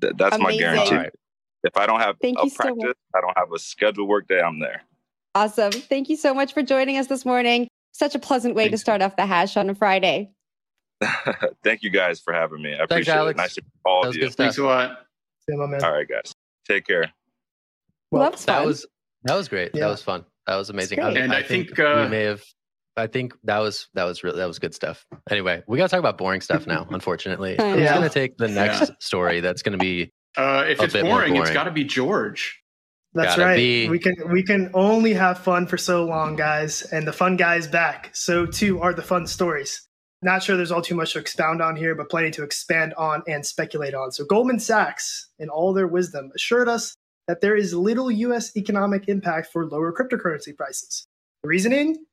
Th- 0.00 0.12
that's 0.16 0.36
Amazing. 0.36 0.56
my 0.56 0.58
guarantee. 0.58 0.94
Right. 0.96 1.12
If 1.64 1.76
I 1.76 1.86
don't 1.86 2.00
have 2.00 2.16
Thank 2.20 2.38
a 2.38 2.44
you 2.44 2.50
so 2.50 2.56
practice, 2.56 2.84
much. 2.84 2.96
I 3.16 3.20
don't 3.20 3.36
have 3.36 3.52
a 3.52 3.58
scheduled 3.58 4.08
work 4.08 4.28
day, 4.28 4.40
I'm 4.40 4.60
there. 4.60 4.82
Awesome. 5.34 5.72
Thank 5.72 6.08
you 6.08 6.16
so 6.16 6.32
much 6.34 6.52
for 6.52 6.62
joining 6.62 6.96
us 6.98 7.06
this 7.06 7.24
morning. 7.24 7.68
Such 7.92 8.14
a 8.14 8.18
pleasant 8.18 8.54
way 8.54 8.64
Thanks. 8.64 8.78
to 8.80 8.82
start 8.82 9.02
off 9.02 9.16
the 9.16 9.26
hash 9.26 9.56
on 9.56 9.68
a 9.70 9.74
Friday. 9.74 10.30
Thank 11.64 11.82
you 11.82 11.90
guys 11.90 12.20
for 12.20 12.32
having 12.32 12.62
me. 12.62 12.74
I 12.74 12.78
Thanks, 12.78 12.92
appreciate 12.92 13.14
Alex. 13.14 13.36
it. 13.36 13.42
Nice 13.42 13.54
to 13.54 13.62
meet 13.62 13.70
all 13.84 14.02
That 14.02 14.08
of 14.10 14.16
you. 14.16 14.30
Thanks 14.30 14.58
a 14.58 14.64
lot. 14.64 14.98
Yeah, 15.48 15.56
my 15.56 15.66
man. 15.66 15.82
All 15.84 15.92
right, 15.92 16.08
guys. 16.08 16.32
Take 16.68 16.86
care. 16.86 17.12
Well, 18.10 18.22
that 18.22 18.32
was 18.32 18.44
That 18.46 18.64
was 18.64 18.86
that 19.24 19.34
was 19.34 19.48
great. 19.48 19.70
Yeah. 19.74 19.80
That 19.82 19.90
was 19.90 20.02
fun. 20.02 20.24
That 20.46 20.56
was 20.56 20.70
amazing. 20.70 20.98
That's 21.00 21.12
great. 21.14 21.24
And 21.24 21.32
I 21.32 21.42
think, 21.42 21.78
uh, 21.78 22.02
we 22.04 22.08
may 22.10 22.22
have. 22.24 22.42
I 22.96 23.06
think 23.06 23.34
that 23.44 23.58
was 23.58 23.88
that 23.94 24.04
was 24.04 24.24
really 24.24 24.38
that 24.38 24.46
was 24.48 24.58
good 24.58 24.74
stuff. 24.74 25.04
Anyway, 25.30 25.62
we 25.68 25.78
got 25.78 25.84
to 25.84 25.90
talk 25.90 26.00
about 26.00 26.18
boring 26.18 26.40
stuff 26.40 26.66
now. 26.66 26.86
Unfortunately, 26.90 27.58
I 27.58 27.70
who's 27.72 27.84
know. 27.84 27.94
going 27.96 28.08
to 28.08 28.14
take 28.14 28.36
the 28.38 28.48
next 28.48 28.90
story? 29.00 29.40
That's 29.40 29.62
going 29.62 29.72
to 29.72 29.78
be 29.78 30.12
Uh, 30.38 30.64
if 30.68 30.80
A 30.80 30.84
it's 30.84 30.92
bit 30.92 31.04
more 31.04 31.18
boring, 31.18 31.36
it's 31.36 31.50
got 31.50 31.64
to 31.64 31.72
be 31.72 31.82
George. 31.84 32.62
That's 33.12 33.34
Gotta 33.34 33.48
right. 33.48 33.56
be. 33.56 33.88
We 33.88 33.98
can 33.98 34.14
we 34.30 34.42
can 34.44 34.70
only 34.74 35.12
have 35.14 35.38
fun 35.38 35.66
for 35.66 35.76
so 35.76 36.04
long, 36.04 36.36
guys, 36.36 36.82
and 36.82 37.06
the 37.06 37.12
fun 37.12 37.36
guy 37.36 37.56
is 37.56 37.66
back. 37.66 38.14
So 38.14 38.46
too 38.46 38.80
are 38.80 38.94
the 38.94 39.02
fun 39.02 39.26
stories. 39.26 39.88
Not 40.22 40.42
sure 40.42 40.56
there's 40.56 40.70
all 40.70 40.82
too 40.82 40.94
much 40.94 41.14
to 41.14 41.18
expound 41.18 41.60
on 41.60 41.74
here, 41.74 41.94
but 41.94 42.08
plenty 42.08 42.30
to 42.32 42.44
expand 42.44 42.94
on 42.94 43.22
and 43.26 43.44
speculate 43.44 43.94
on. 43.94 44.12
So 44.12 44.24
Goldman 44.24 44.60
Sachs, 44.60 45.28
in 45.38 45.48
all 45.48 45.72
their 45.72 45.86
wisdom, 45.86 46.30
assured 46.34 46.68
us 46.68 46.94
that 47.26 47.40
there 47.40 47.56
is 47.56 47.74
little 47.74 48.10
U.S. 48.10 48.56
economic 48.56 49.08
impact 49.08 49.48
for 49.52 49.66
lower 49.66 49.92
cryptocurrency 49.92 50.56
prices. 50.56 51.06
The 51.42 51.48
reasoning? 51.48 52.04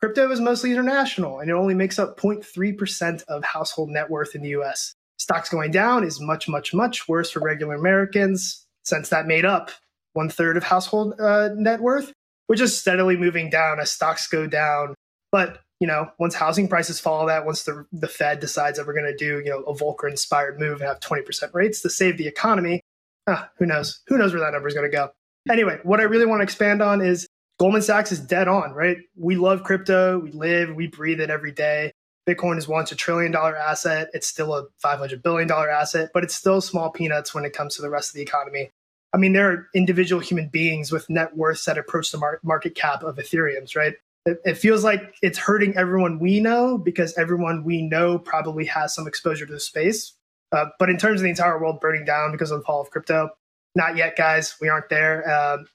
Crypto 0.00 0.30
is 0.30 0.40
mostly 0.40 0.70
international, 0.70 1.40
and 1.40 1.50
it 1.50 1.54
only 1.54 1.74
makes 1.74 1.98
up 1.98 2.20
0.3% 2.20 3.22
of 3.28 3.42
household 3.42 3.88
net 3.88 4.10
worth 4.10 4.34
in 4.34 4.42
the 4.42 4.50
U.S. 4.50 4.94
Stocks 5.18 5.48
going 5.48 5.70
down 5.70 6.04
is 6.04 6.20
much, 6.20 6.48
much, 6.48 6.74
much 6.74 7.08
worse 7.08 7.30
for 7.30 7.40
regular 7.40 7.74
Americans, 7.74 8.66
since 8.84 9.08
that 9.08 9.26
made 9.26 9.44
up 9.44 9.70
one 10.12 10.28
third 10.28 10.56
of 10.56 10.64
household 10.64 11.14
uh, 11.20 11.50
net 11.54 11.80
worth, 11.80 12.12
which 12.46 12.60
is 12.60 12.76
steadily 12.76 13.16
moving 13.16 13.50
down 13.50 13.80
as 13.80 13.90
stocks 13.90 14.26
go 14.26 14.46
down. 14.46 14.94
But 15.32 15.60
you 15.80 15.86
know, 15.86 16.10
once 16.18 16.34
housing 16.34 16.68
prices 16.68 16.98
follow 16.98 17.26
that, 17.26 17.44
once 17.44 17.64
the 17.64 17.86
the 17.92 18.08
Fed 18.08 18.40
decides 18.40 18.78
that 18.78 18.86
we're 18.86 18.94
going 18.94 19.04
to 19.04 19.16
do 19.16 19.40
you 19.44 19.50
know 19.50 19.60
a 19.60 19.74
Volcker 19.74 20.08
inspired 20.08 20.58
move 20.58 20.80
and 20.80 20.88
have 20.88 21.00
twenty 21.00 21.22
percent 21.22 21.52
rates 21.54 21.82
to 21.82 21.90
save 21.90 22.18
the 22.18 22.26
economy, 22.26 22.80
ah, 23.26 23.50
who 23.58 23.66
knows? 23.66 24.00
Who 24.08 24.18
knows 24.18 24.32
where 24.32 24.42
that 24.42 24.52
number 24.52 24.68
is 24.68 24.74
going 24.74 24.90
to 24.90 24.94
go? 24.94 25.10
Anyway, 25.50 25.78
what 25.82 26.00
I 26.00 26.04
really 26.04 26.26
want 26.26 26.40
to 26.40 26.44
expand 26.44 26.82
on 26.82 27.00
is 27.00 27.26
Goldman 27.58 27.82
Sachs 27.82 28.12
is 28.12 28.20
dead 28.20 28.48
on, 28.48 28.72
right? 28.72 28.98
We 29.16 29.36
love 29.36 29.62
crypto, 29.62 30.18
we 30.18 30.32
live, 30.32 30.74
we 30.74 30.88
breathe 30.88 31.20
it 31.20 31.30
every 31.30 31.52
day. 31.52 31.92
Bitcoin 32.28 32.58
is 32.58 32.66
once 32.66 32.90
a 32.90 32.96
trillion 32.96 33.32
dollar 33.32 33.56
asset. 33.56 34.08
It's 34.12 34.26
still 34.26 34.54
a 34.54 34.66
$500 34.84 35.22
billion 35.22 35.50
asset, 35.50 36.10
but 36.12 36.24
it's 36.24 36.34
still 36.34 36.60
small 36.60 36.90
peanuts 36.90 37.34
when 37.34 37.44
it 37.44 37.52
comes 37.52 37.76
to 37.76 37.82
the 37.82 37.90
rest 37.90 38.10
of 38.10 38.14
the 38.14 38.22
economy. 38.22 38.70
I 39.12 39.18
mean, 39.18 39.32
there 39.32 39.50
are 39.50 39.68
individual 39.74 40.20
human 40.20 40.48
beings 40.48 40.90
with 40.90 41.08
net 41.08 41.36
worths 41.36 41.64
that 41.64 41.78
approach 41.78 42.10
the 42.10 42.18
mar- 42.18 42.40
market 42.42 42.74
cap 42.74 43.02
of 43.02 43.16
Ethereum's, 43.16 43.76
right? 43.76 43.94
It, 44.26 44.38
it 44.44 44.54
feels 44.58 44.82
like 44.82 45.14
it's 45.22 45.38
hurting 45.38 45.76
everyone 45.76 46.18
we 46.18 46.40
know 46.40 46.76
because 46.76 47.16
everyone 47.16 47.62
we 47.62 47.82
know 47.82 48.18
probably 48.18 48.64
has 48.66 48.94
some 48.94 49.06
exposure 49.06 49.46
to 49.46 49.52
the 49.52 49.60
space. 49.60 50.12
Uh, 50.52 50.66
but 50.78 50.90
in 50.90 50.98
terms 50.98 51.20
of 51.20 51.24
the 51.24 51.30
entire 51.30 51.60
world 51.60 51.80
burning 51.80 52.04
down 52.04 52.32
because 52.32 52.50
of 52.50 52.58
the 52.58 52.64
fall 52.64 52.80
of 52.80 52.90
crypto, 52.90 53.30
not 53.76 53.96
yet, 53.96 54.16
guys. 54.16 54.56
We 54.60 54.68
aren't 54.68 54.88
there. 54.88 55.28
Um, 55.30 55.66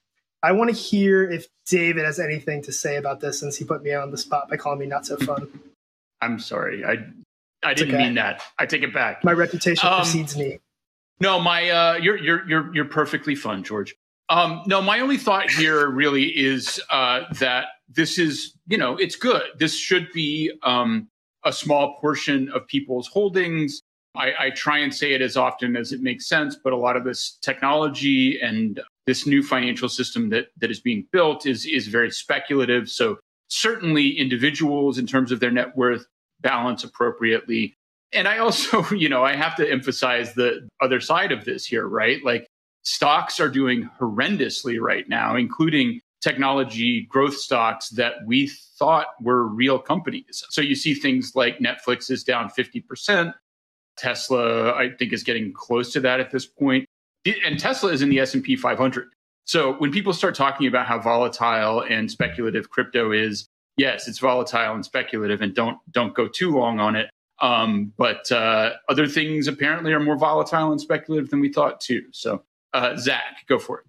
I 0.42 0.52
want 0.52 0.70
to 0.70 0.76
hear 0.76 1.28
if 1.28 1.46
David 1.66 2.04
has 2.04 2.18
anything 2.18 2.62
to 2.64 2.72
say 2.72 2.96
about 2.96 3.20
this 3.20 3.38
since 3.38 3.56
he 3.56 3.64
put 3.64 3.82
me 3.82 3.94
on 3.94 4.10
the 4.10 4.18
spot 4.18 4.48
by 4.50 4.56
calling 4.56 4.80
me 4.80 4.86
not 4.86 5.06
so 5.06 5.16
fun. 5.16 5.48
I'm 6.22 6.38
sorry. 6.38 6.84
I 6.84 7.04
I 7.62 7.74
didn't 7.74 7.94
okay. 7.94 8.04
mean 8.04 8.14
that. 8.14 8.42
I 8.58 8.66
take 8.66 8.82
it 8.82 8.94
back. 8.94 9.22
My 9.24 9.32
reputation 9.32 9.86
Um, 9.88 10.00
precedes 10.00 10.36
me. 10.36 10.58
No, 11.20 11.38
my 11.38 11.68
uh, 11.70 11.94
you're 11.94 12.16
you're 12.16 12.48
you're 12.48 12.74
you're 12.74 12.84
perfectly 12.86 13.34
fun, 13.34 13.62
George. 13.62 13.94
Um, 14.28 14.62
no, 14.66 14.80
my 14.80 15.00
only 15.00 15.18
thought 15.18 15.50
here 15.50 15.88
really 15.90 16.24
is 16.24 16.80
uh, 16.90 17.24
that 17.38 17.66
this 17.88 18.18
is 18.18 18.54
you 18.66 18.78
know 18.78 18.96
it's 18.96 19.16
good. 19.16 19.42
This 19.58 19.76
should 19.76 20.10
be 20.12 20.50
um, 20.62 21.08
a 21.44 21.52
small 21.52 21.98
portion 22.00 22.48
of 22.50 22.66
people's 22.66 23.08
holdings. 23.08 23.82
I, 24.14 24.32
I 24.38 24.50
try 24.50 24.78
and 24.78 24.94
say 24.94 25.14
it 25.14 25.22
as 25.22 25.36
often 25.36 25.76
as 25.76 25.92
it 25.92 26.02
makes 26.02 26.26
sense, 26.28 26.56
but 26.62 26.72
a 26.72 26.76
lot 26.76 26.96
of 26.96 27.04
this 27.04 27.38
technology 27.40 28.38
and 28.40 28.80
this 29.06 29.26
new 29.26 29.42
financial 29.42 29.88
system 29.88 30.30
that 30.30 30.48
that 30.58 30.70
is 30.70 30.80
being 30.80 31.06
built 31.12 31.46
is 31.46 31.66
is 31.66 31.88
very 31.88 32.10
speculative. 32.10 32.88
So 32.88 33.18
certainly 33.48 34.18
individuals 34.18 34.98
in 34.98 35.06
terms 35.06 35.30
of 35.30 35.40
their 35.40 35.50
net 35.50 35.76
worth 35.76 36.06
balance 36.42 36.84
appropriately. 36.84 37.74
And 38.12 38.28
I 38.28 38.38
also, 38.38 38.84
you 38.94 39.08
know, 39.08 39.24
I 39.24 39.34
have 39.34 39.54
to 39.56 39.70
emphasize 39.70 40.34
the 40.34 40.68
other 40.80 41.00
side 41.00 41.32
of 41.32 41.44
this 41.44 41.64
here, 41.64 41.86
right? 41.86 42.22
Like 42.24 42.46
stocks 42.82 43.40
are 43.40 43.48
doing 43.48 43.88
horrendously 44.00 44.80
right 44.80 45.08
now, 45.08 45.36
including 45.36 46.00
technology 46.22 47.06
growth 47.10 47.36
stocks 47.36 47.88
that 47.90 48.14
we 48.26 48.48
thought 48.78 49.06
were 49.20 49.46
real 49.46 49.78
companies. 49.78 50.44
So 50.50 50.60
you 50.60 50.74
see 50.74 50.94
things 50.94 51.32
like 51.34 51.58
Netflix 51.58 52.10
is 52.10 52.22
down 52.22 52.48
50%. 52.48 53.34
Tesla, 53.96 54.72
I 54.72 54.90
think, 54.98 55.12
is 55.12 55.22
getting 55.22 55.52
close 55.52 55.92
to 55.92 56.00
that 56.00 56.20
at 56.20 56.30
this 56.30 56.46
point. 56.46 56.86
And 57.44 57.58
Tesla 57.58 57.92
is 57.92 58.02
in 58.02 58.08
the 58.08 58.20
S&P 58.20 58.56
500. 58.56 59.08
So 59.44 59.74
when 59.74 59.90
people 59.90 60.12
start 60.12 60.34
talking 60.34 60.66
about 60.66 60.86
how 60.86 60.98
volatile 60.98 61.82
and 61.82 62.10
speculative 62.10 62.70
crypto 62.70 63.12
is, 63.12 63.48
yes, 63.76 64.08
it's 64.08 64.18
volatile 64.18 64.74
and 64.74 64.84
speculative, 64.84 65.42
and 65.42 65.54
don't 65.54 65.78
don't 65.90 66.14
go 66.14 66.28
too 66.28 66.56
long 66.56 66.80
on 66.80 66.96
it. 66.96 67.10
Um, 67.40 67.92
but 67.96 68.30
uh, 68.30 68.74
other 68.88 69.06
things 69.06 69.48
apparently 69.48 69.92
are 69.92 70.00
more 70.00 70.16
volatile 70.16 70.70
and 70.70 70.80
speculative 70.80 71.30
than 71.30 71.40
we 71.40 71.52
thought 71.52 71.80
too. 71.80 72.02
So, 72.12 72.44
uh, 72.72 72.96
Zach, 72.96 73.46
go 73.48 73.58
for 73.58 73.80
it. 73.80 73.86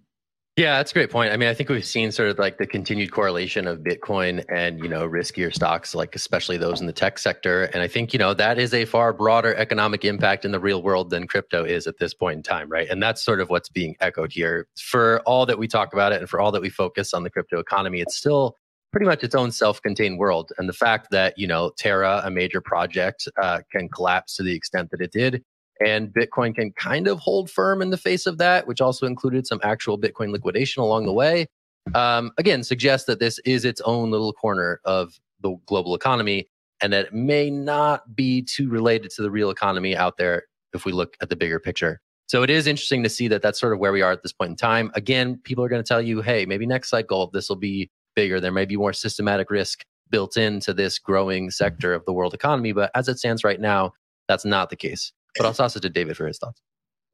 Yeah, 0.55 0.77
that's 0.77 0.91
a 0.91 0.93
great 0.93 1.09
point. 1.09 1.33
I 1.33 1.37
mean, 1.37 1.49
I 1.49 1.55
think 1.55 1.69
we've 1.69 1.83
seen 1.83 2.11
sort 2.11 2.29
of 2.29 2.37
like 2.37 2.59
the 2.59 2.67
continued 2.67 3.11
correlation 3.11 3.65
of 3.65 3.79
Bitcoin 3.79 4.45
and, 4.49 4.77
you 4.79 4.87
know, 4.87 5.07
riskier 5.09 5.51
stocks, 5.51 5.95
like 5.95 6.13
especially 6.13 6.57
those 6.57 6.79
in 6.79 6.85
the 6.85 6.93
tech 6.93 7.17
sector. 7.17 7.63
And 7.63 7.81
I 7.81 7.87
think, 7.87 8.13
you 8.13 8.19
know, 8.19 8.35
that 8.35 8.59
is 8.59 8.71
a 8.71 8.85
far 8.85 9.13
broader 9.13 9.55
economic 9.55 10.05
impact 10.05 10.45
in 10.45 10.51
the 10.51 10.59
real 10.59 10.83
world 10.83 11.09
than 11.09 11.25
crypto 11.25 11.63
is 11.63 11.87
at 11.87 11.97
this 11.97 12.13
point 12.13 12.37
in 12.37 12.43
time, 12.43 12.69
right? 12.69 12.87
And 12.87 13.01
that's 13.01 13.23
sort 13.23 13.41
of 13.41 13.49
what's 13.49 13.67
being 13.67 13.95
echoed 13.99 14.31
here. 14.31 14.67
For 14.79 15.21
all 15.25 15.47
that 15.47 15.57
we 15.57 15.67
talk 15.67 15.91
about 15.91 16.11
it 16.11 16.21
and 16.21 16.29
for 16.29 16.39
all 16.39 16.51
that 16.51 16.61
we 16.61 16.69
focus 16.69 17.15
on 17.15 17.23
the 17.23 17.31
crypto 17.31 17.57
economy, 17.57 18.01
it's 18.01 18.15
still 18.15 18.55
pretty 18.93 19.07
much 19.07 19.23
its 19.23 19.35
own 19.35 19.51
self-contained 19.51 20.17
world. 20.17 20.53
And 20.57 20.69
the 20.69 20.73
fact 20.73 21.11
that, 21.11 21.37
you 21.37 21.47
know, 21.47 21.71
Terra, 21.77 22.21
a 22.23 22.31
major 22.31 22.61
project, 22.61 23.27
uh, 23.41 23.59
can 23.71 23.89
collapse 23.89 24.37
to 24.37 24.43
the 24.43 24.55
extent 24.55 24.91
that 24.91 25.01
it 25.01 25.11
did 25.11 25.43
and 25.83 26.09
Bitcoin 26.13 26.55
can 26.55 26.71
kind 26.71 27.07
of 27.07 27.19
hold 27.19 27.49
firm 27.49 27.81
in 27.81 27.89
the 27.89 27.97
face 27.97 28.25
of 28.25 28.37
that, 28.37 28.67
which 28.67 28.81
also 28.81 29.05
included 29.05 29.47
some 29.47 29.59
actual 29.63 29.99
Bitcoin 29.99 30.31
liquidation 30.31 30.81
along 30.81 31.05
the 31.05 31.13
way. 31.13 31.47
Um, 31.95 32.31
again, 32.37 32.63
suggests 32.63 33.07
that 33.07 33.19
this 33.19 33.39
is 33.39 33.65
its 33.65 33.81
own 33.81 34.11
little 34.11 34.33
corner 34.33 34.79
of 34.85 35.19
the 35.41 35.55
global 35.65 35.95
economy 35.95 36.47
and 36.81 36.93
that 36.93 37.07
it 37.07 37.13
may 37.13 37.49
not 37.49 38.15
be 38.15 38.41
too 38.41 38.69
related 38.69 39.11
to 39.11 39.21
the 39.21 39.31
real 39.31 39.49
economy 39.49 39.95
out 39.95 40.17
there 40.17 40.43
if 40.73 40.85
we 40.85 40.91
look 40.91 41.17
at 41.21 41.29
the 41.29 41.35
bigger 41.35 41.59
picture. 41.59 41.99
So 42.27 42.41
it 42.41 42.49
is 42.49 42.67
interesting 42.67 43.03
to 43.03 43.09
see 43.09 43.27
that 43.27 43.41
that's 43.41 43.59
sort 43.59 43.73
of 43.73 43.79
where 43.79 43.91
we 43.91 44.01
are 44.01 44.11
at 44.11 44.23
this 44.23 44.31
point 44.31 44.51
in 44.51 44.55
time. 44.55 44.91
Again, 44.95 45.39
people 45.43 45.63
are 45.63 45.69
going 45.69 45.83
to 45.83 45.87
tell 45.87 46.01
you, 46.01 46.21
hey, 46.21 46.45
maybe 46.45 46.65
next 46.65 46.89
cycle 46.89 47.29
this 47.33 47.49
will 47.49 47.57
be 47.57 47.89
bigger. 48.15 48.39
There 48.39 48.51
may 48.51 48.65
be 48.65 48.77
more 48.77 48.93
systematic 48.93 49.49
risk 49.49 49.83
built 50.09 50.37
into 50.37 50.73
this 50.73 50.99
growing 50.99 51.49
sector 51.49 51.93
of 51.93 52.05
the 52.05 52.13
world 52.13 52.33
economy. 52.33 52.71
But 52.71 52.91
as 52.93 53.07
it 53.07 53.17
stands 53.17 53.43
right 53.43 53.59
now, 53.59 53.93
that's 54.27 54.45
not 54.45 54.69
the 54.69 54.75
case. 54.75 55.11
But 55.37 55.45
I'll 55.45 55.53
toss 55.53 55.75
it 55.75 55.81
to 55.81 55.89
David 55.89 56.17
for 56.17 56.27
his 56.27 56.37
thoughts. 56.37 56.61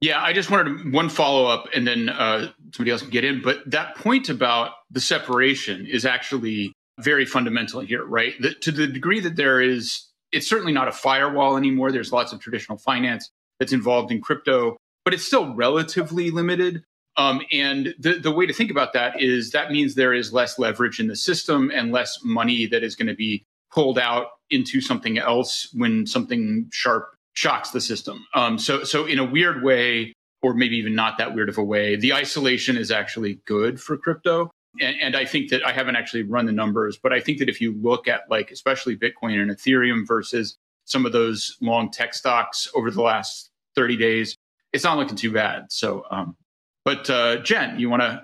Yeah, 0.00 0.22
I 0.22 0.32
just 0.32 0.50
wanted 0.50 0.92
one 0.94 1.10
follow 1.10 1.46
up, 1.46 1.66
and 1.74 1.86
then 1.86 2.08
uh, 2.08 2.50
somebody 2.74 2.90
else 2.90 3.02
can 3.02 3.10
get 3.10 3.24
in. 3.24 3.42
But 3.42 3.70
that 3.70 3.96
point 3.96 4.30
about 4.30 4.72
the 4.90 5.00
separation 5.00 5.86
is 5.86 6.06
actually 6.06 6.72
very 6.98 7.26
fundamental 7.26 7.80
here, 7.80 8.04
right? 8.04 8.34
The, 8.40 8.54
to 8.54 8.72
the 8.72 8.86
degree 8.86 9.20
that 9.20 9.36
there 9.36 9.60
is, 9.60 10.06
it's 10.32 10.48
certainly 10.48 10.72
not 10.72 10.88
a 10.88 10.92
firewall 10.92 11.56
anymore. 11.56 11.92
There's 11.92 12.12
lots 12.12 12.32
of 12.32 12.40
traditional 12.40 12.78
finance 12.78 13.30
that's 13.58 13.72
involved 13.72 14.10
in 14.10 14.22
crypto, 14.22 14.76
but 15.04 15.12
it's 15.12 15.24
still 15.24 15.54
relatively 15.54 16.30
limited. 16.30 16.82
Um, 17.16 17.42
and 17.52 17.94
the, 17.98 18.14
the 18.14 18.30
way 18.30 18.46
to 18.46 18.52
think 18.52 18.70
about 18.70 18.92
that 18.92 19.20
is 19.20 19.50
that 19.50 19.70
means 19.70 19.94
there 19.94 20.14
is 20.14 20.32
less 20.32 20.58
leverage 20.58 21.00
in 21.00 21.08
the 21.08 21.16
system 21.16 21.70
and 21.74 21.92
less 21.92 22.20
money 22.24 22.66
that 22.66 22.82
is 22.82 22.94
going 22.94 23.08
to 23.08 23.14
be 23.14 23.44
pulled 23.72 23.98
out 23.98 24.28
into 24.50 24.80
something 24.80 25.18
else 25.18 25.68
when 25.74 26.06
something 26.06 26.68
sharp 26.72 27.14
shocks 27.34 27.70
the 27.70 27.80
system. 27.80 28.26
Um, 28.34 28.58
so, 28.58 28.84
so 28.84 29.06
in 29.06 29.18
a 29.18 29.24
weird 29.24 29.62
way, 29.62 30.12
or 30.42 30.54
maybe 30.54 30.76
even 30.76 30.94
not 30.94 31.18
that 31.18 31.34
weird 31.34 31.48
of 31.48 31.58
a 31.58 31.64
way, 31.64 31.96
the 31.96 32.12
isolation 32.12 32.76
is 32.76 32.90
actually 32.90 33.40
good 33.44 33.80
for 33.80 33.96
crypto. 33.96 34.50
And, 34.80 34.96
and 35.00 35.16
I 35.16 35.24
think 35.24 35.50
that 35.50 35.64
I 35.66 35.72
haven't 35.72 35.96
actually 35.96 36.22
run 36.22 36.46
the 36.46 36.52
numbers, 36.52 36.98
but 37.00 37.12
I 37.12 37.20
think 37.20 37.38
that 37.38 37.48
if 37.48 37.60
you 37.60 37.72
look 37.80 38.08
at 38.08 38.22
like 38.30 38.50
especially 38.50 38.96
Bitcoin 38.96 39.40
and 39.40 39.50
Ethereum 39.50 40.06
versus 40.06 40.56
some 40.84 41.06
of 41.06 41.12
those 41.12 41.56
long 41.60 41.90
tech 41.90 42.14
stocks 42.14 42.68
over 42.74 42.90
the 42.90 43.02
last 43.02 43.50
30 43.74 43.96
days, 43.96 44.36
it's 44.72 44.84
not 44.84 44.96
looking 44.96 45.16
too 45.16 45.32
bad. 45.32 45.66
So, 45.70 46.04
um, 46.10 46.36
but 46.84 47.08
uh, 47.10 47.38
Jen, 47.38 47.78
you 47.78 47.90
want 47.90 48.02
to 48.02 48.22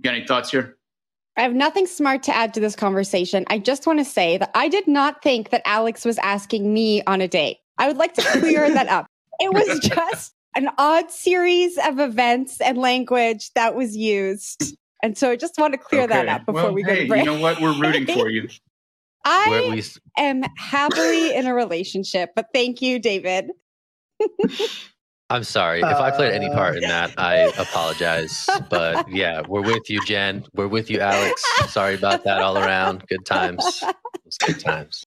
get 0.00 0.14
any 0.14 0.26
thoughts 0.26 0.50
here? 0.50 0.76
I 1.36 1.42
have 1.42 1.54
nothing 1.54 1.86
smart 1.86 2.22
to 2.24 2.36
add 2.36 2.52
to 2.54 2.60
this 2.60 2.76
conversation. 2.76 3.44
I 3.48 3.58
just 3.58 3.86
want 3.86 3.98
to 3.98 4.04
say 4.04 4.36
that 4.36 4.50
I 4.54 4.68
did 4.68 4.86
not 4.86 5.22
think 5.22 5.50
that 5.50 5.62
Alex 5.64 6.04
was 6.04 6.18
asking 6.18 6.72
me 6.72 7.02
on 7.06 7.20
a 7.20 7.28
date. 7.28 7.58
I 7.78 7.88
would 7.88 7.96
like 7.96 8.12
to 8.14 8.22
clear 8.22 8.70
that 8.70 8.88
up. 8.88 9.06
It 9.40 9.52
was 9.52 9.78
just 9.82 10.34
an 10.54 10.68
odd 10.76 11.10
series 11.10 11.78
of 11.78 11.98
events 11.98 12.60
and 12.60 12.76
language 12.76 13.50
that 13.54 13.74
was 13.74 13.96
used. 13.96 14.76
And 15.02 15.16
so 15.16 15.30
I 15.30 15.36
just 15.36 15.58
want 15.58 15.72
to 15.72 15.78
clear 15.78 16.06
that 16.06 16.28
up 16.28 16.44
before 16.44 16.64
Well, 16.64 16.74
we 16.74 16.82
go 16.82 16.92
hey, 16.92 17.02
to 17.04 17.08
break. 17.08 17.24
You 17.24 17.32
know 17.32 17.40
what? 17.40 17.60
We're 17.60 17.78
rooting 17.78 18.06
for 18.06 18.28
you. 18.28 18.42
We're 19.24 19.58
at 19.58 19.64
I 19.64 19.68
least 19.68 20.00
am 20.18 20.42
happily 20.56 21.34
in 21.34 21.46
a 21.46 21.54
relationship, 21.54 22.30
but 22.34 22.48
thank 22.52 22.82
you, 22.82 22.98
David. 22.98 23.52
I'm 25.32 25.44
sorry. 25.44 25.78
If 25.78 25.86
I 25.86 26.10
played 26.10 26.34
any 26.34 26.50
part 26.50 26.76
in 26.76 26.82
that, 26.82 27.14
I 27.18 27.50
apologize. 27.58 28.46
But 28.68 29.10
yeah, 29.10 29.42
we're 29.48 29.62
with 29.62 29.88
you, 29.88 30.04
Jen. 30.04 30.44
We're 30.54 30.68
with 30.68 30.90
you, 30.90 31.00
Alex. 31.00 31.42
Sorry 31.68 31.94
about 31.94 32.24
that 32.24 32.40
all 32.42 32.58
around. 32.58 33.06
Good 33.06 33.24
times. 33.24 33.82
It 33.82 34.36
good 34.46 34.60
times. 34.60 35.04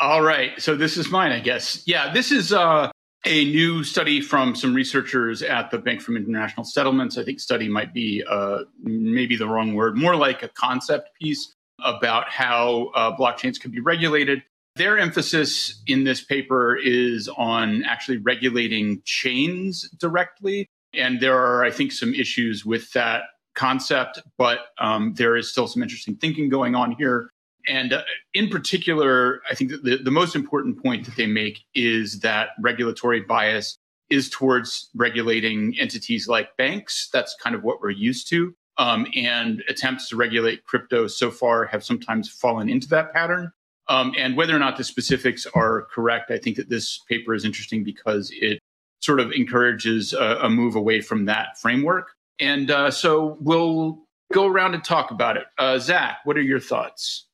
All 0.00 0.22
right. 0.22 0.60
So 0.60 0.76
this 0.76 0.96
is 0.98 1.10
mine, 1.10 1.32
I 1.32 1.40
guess. 1.40 1.82
Yeah, 1.86 2.12
this 2.12 2.30
is 2.30 2.52
uh, 2.52 2.90
a 3.24 3.44
new 3.46 3.84
study 3.84 4.20
from 4.20 4.54
some 4.54 4.74
researchers 4.74 5.42
at 5.42 5.70
the 5.70 5.78
Bank 5.78 6.02
for 6.02 6.14
International 6.14 6.64
Settlements. 6.64 7.16
I 7.16 7.24
think 7.24 7.40
study 7.40 7.68
might 7.68 7.94
be 7.94 8.22
uh, 8.28 8.60
maybe 8.82 9.36
the 9.36 9.48
wrong 9.48 9.74
word, 9.74 9.96
more 9.96 10.16
like 10.16 10.42
a 10.42 10.48
concept 10.48 11.10
piece 11.20 11.54
about 11.82 12.28
how 12.28 12.90
uh, 12.94 13.16
blockchains 13.16 13.58
could 13.60 13.72
be 13.72 13.80
regulated. 13.80 14.42
Their 14.76 14.98
emphasis 14.98 15.82
in 15.86 16.02
this 16.02 16.22
paper 16.24 16.76
is 16.76 17.28
on 17.36 17.84
actually 17.84 18.18
regulating 18.18 19.02
chains 19.04 19.88
directly. 20.00 20.68
And 20.92 21.20
there 21.20 21.38
are, 21.38 21.64
I 21.64 21.70
think, 21.70 21.92
some 21.92 22.12
issues 22.12 22.64
with 22.66 22.92
that 22.92 23.22
concept, 23.54 24.20
but 24.36 24.58
um, 24.78 25.14
there 25.14 25.36
is 25.36 25.50
still 25.50 25.68
some 25.68 25.82
interesting 25.82 26.16
thinking 26.16 26.48
going 26.48 26.74
on 26.74 26.92
here. 26.92 27.30
And 27.68 27.92
uh, 27.92 28.02
in 28.34 28.48
particular, 28.48 29.40
I 29.48 29.54
think 29.54 29.70
the, 29.70 29.96
the 30.02 30.10
most 30.10 30.34
important 30.34 30.82
point 30.82 31.06
that 31.06 31.16
they 31.16 31.26
make 31.26 31.60
is 31.74 32.20
that 32.20 32.48
regulatory 32.60 33.20
bias 33.20 33.78
is 34.10 34.28
towards 34.28 34.90
regulating 34.94 35.78
entities 35.78 36.28
like 36.28 36.56
banks. 36.56 37.08
That's 37.12 37.36
kind 37.42 37.54
of 37.54 37.62
what 37.62 37.80
we're 37.80 37.90
used 37.90 38.28
to. 38.30 38.54
Um, 38.76 39.06
and 39.14 39.62
attempts 39.68 40.08
to 40.08 40.16
regulate 40.16 40.64
crypto 40.64 41.06
so 41.06 41.30
far 41.30 41.64
have 41.66 41.84
sometimes 41.84 42.28
fallen 42.28 42.68
into 42.68 42.88
that 42.88 43.12
pattern. 43.12 43.52
Um, 43.88 44.14
and 44.16 44.36
whether 44.36 44.56
or 44.56 44.58
not 44.58 44.76
the 44.76 44.84
specifics 44.84 45.46
are 45.54 45.86
correct, 45.92 46.30
I 46.30 46.38
think 46.38 46.56
that 46.56 46.68
this 46.68 47.00
paper 47.08 47.34
is 47.34 47.44
interesting 47.44 47.84
because 47.84 48.30
it 48.34 48.58
sort 49.00 49.20
of 49.20 49.32
encourages 49.32 50.14
a, 50.14 50.38
a 50.42 50.50
move 50.50 50.74
away 50.74 51.00
from 51.00 51.26
that 51.26 51.58
framework. 51.58 52.12
And 52.40 52.70
uh, 52.70 52.90
so 52.90 53.36
we'll 53.40 54.02
go 54.32 54.46
around 54.46 54.74
and 54.74 54.82
talk 54.82 55.10
about 55.10 55.36
it. 55.36 55.44
Uh, 55.58 55.78
Zach, 55.78 56.18
what 56.24 56.36
are 56.36 56.42
your 56.42 56.60
thoughts? 56.60 57.26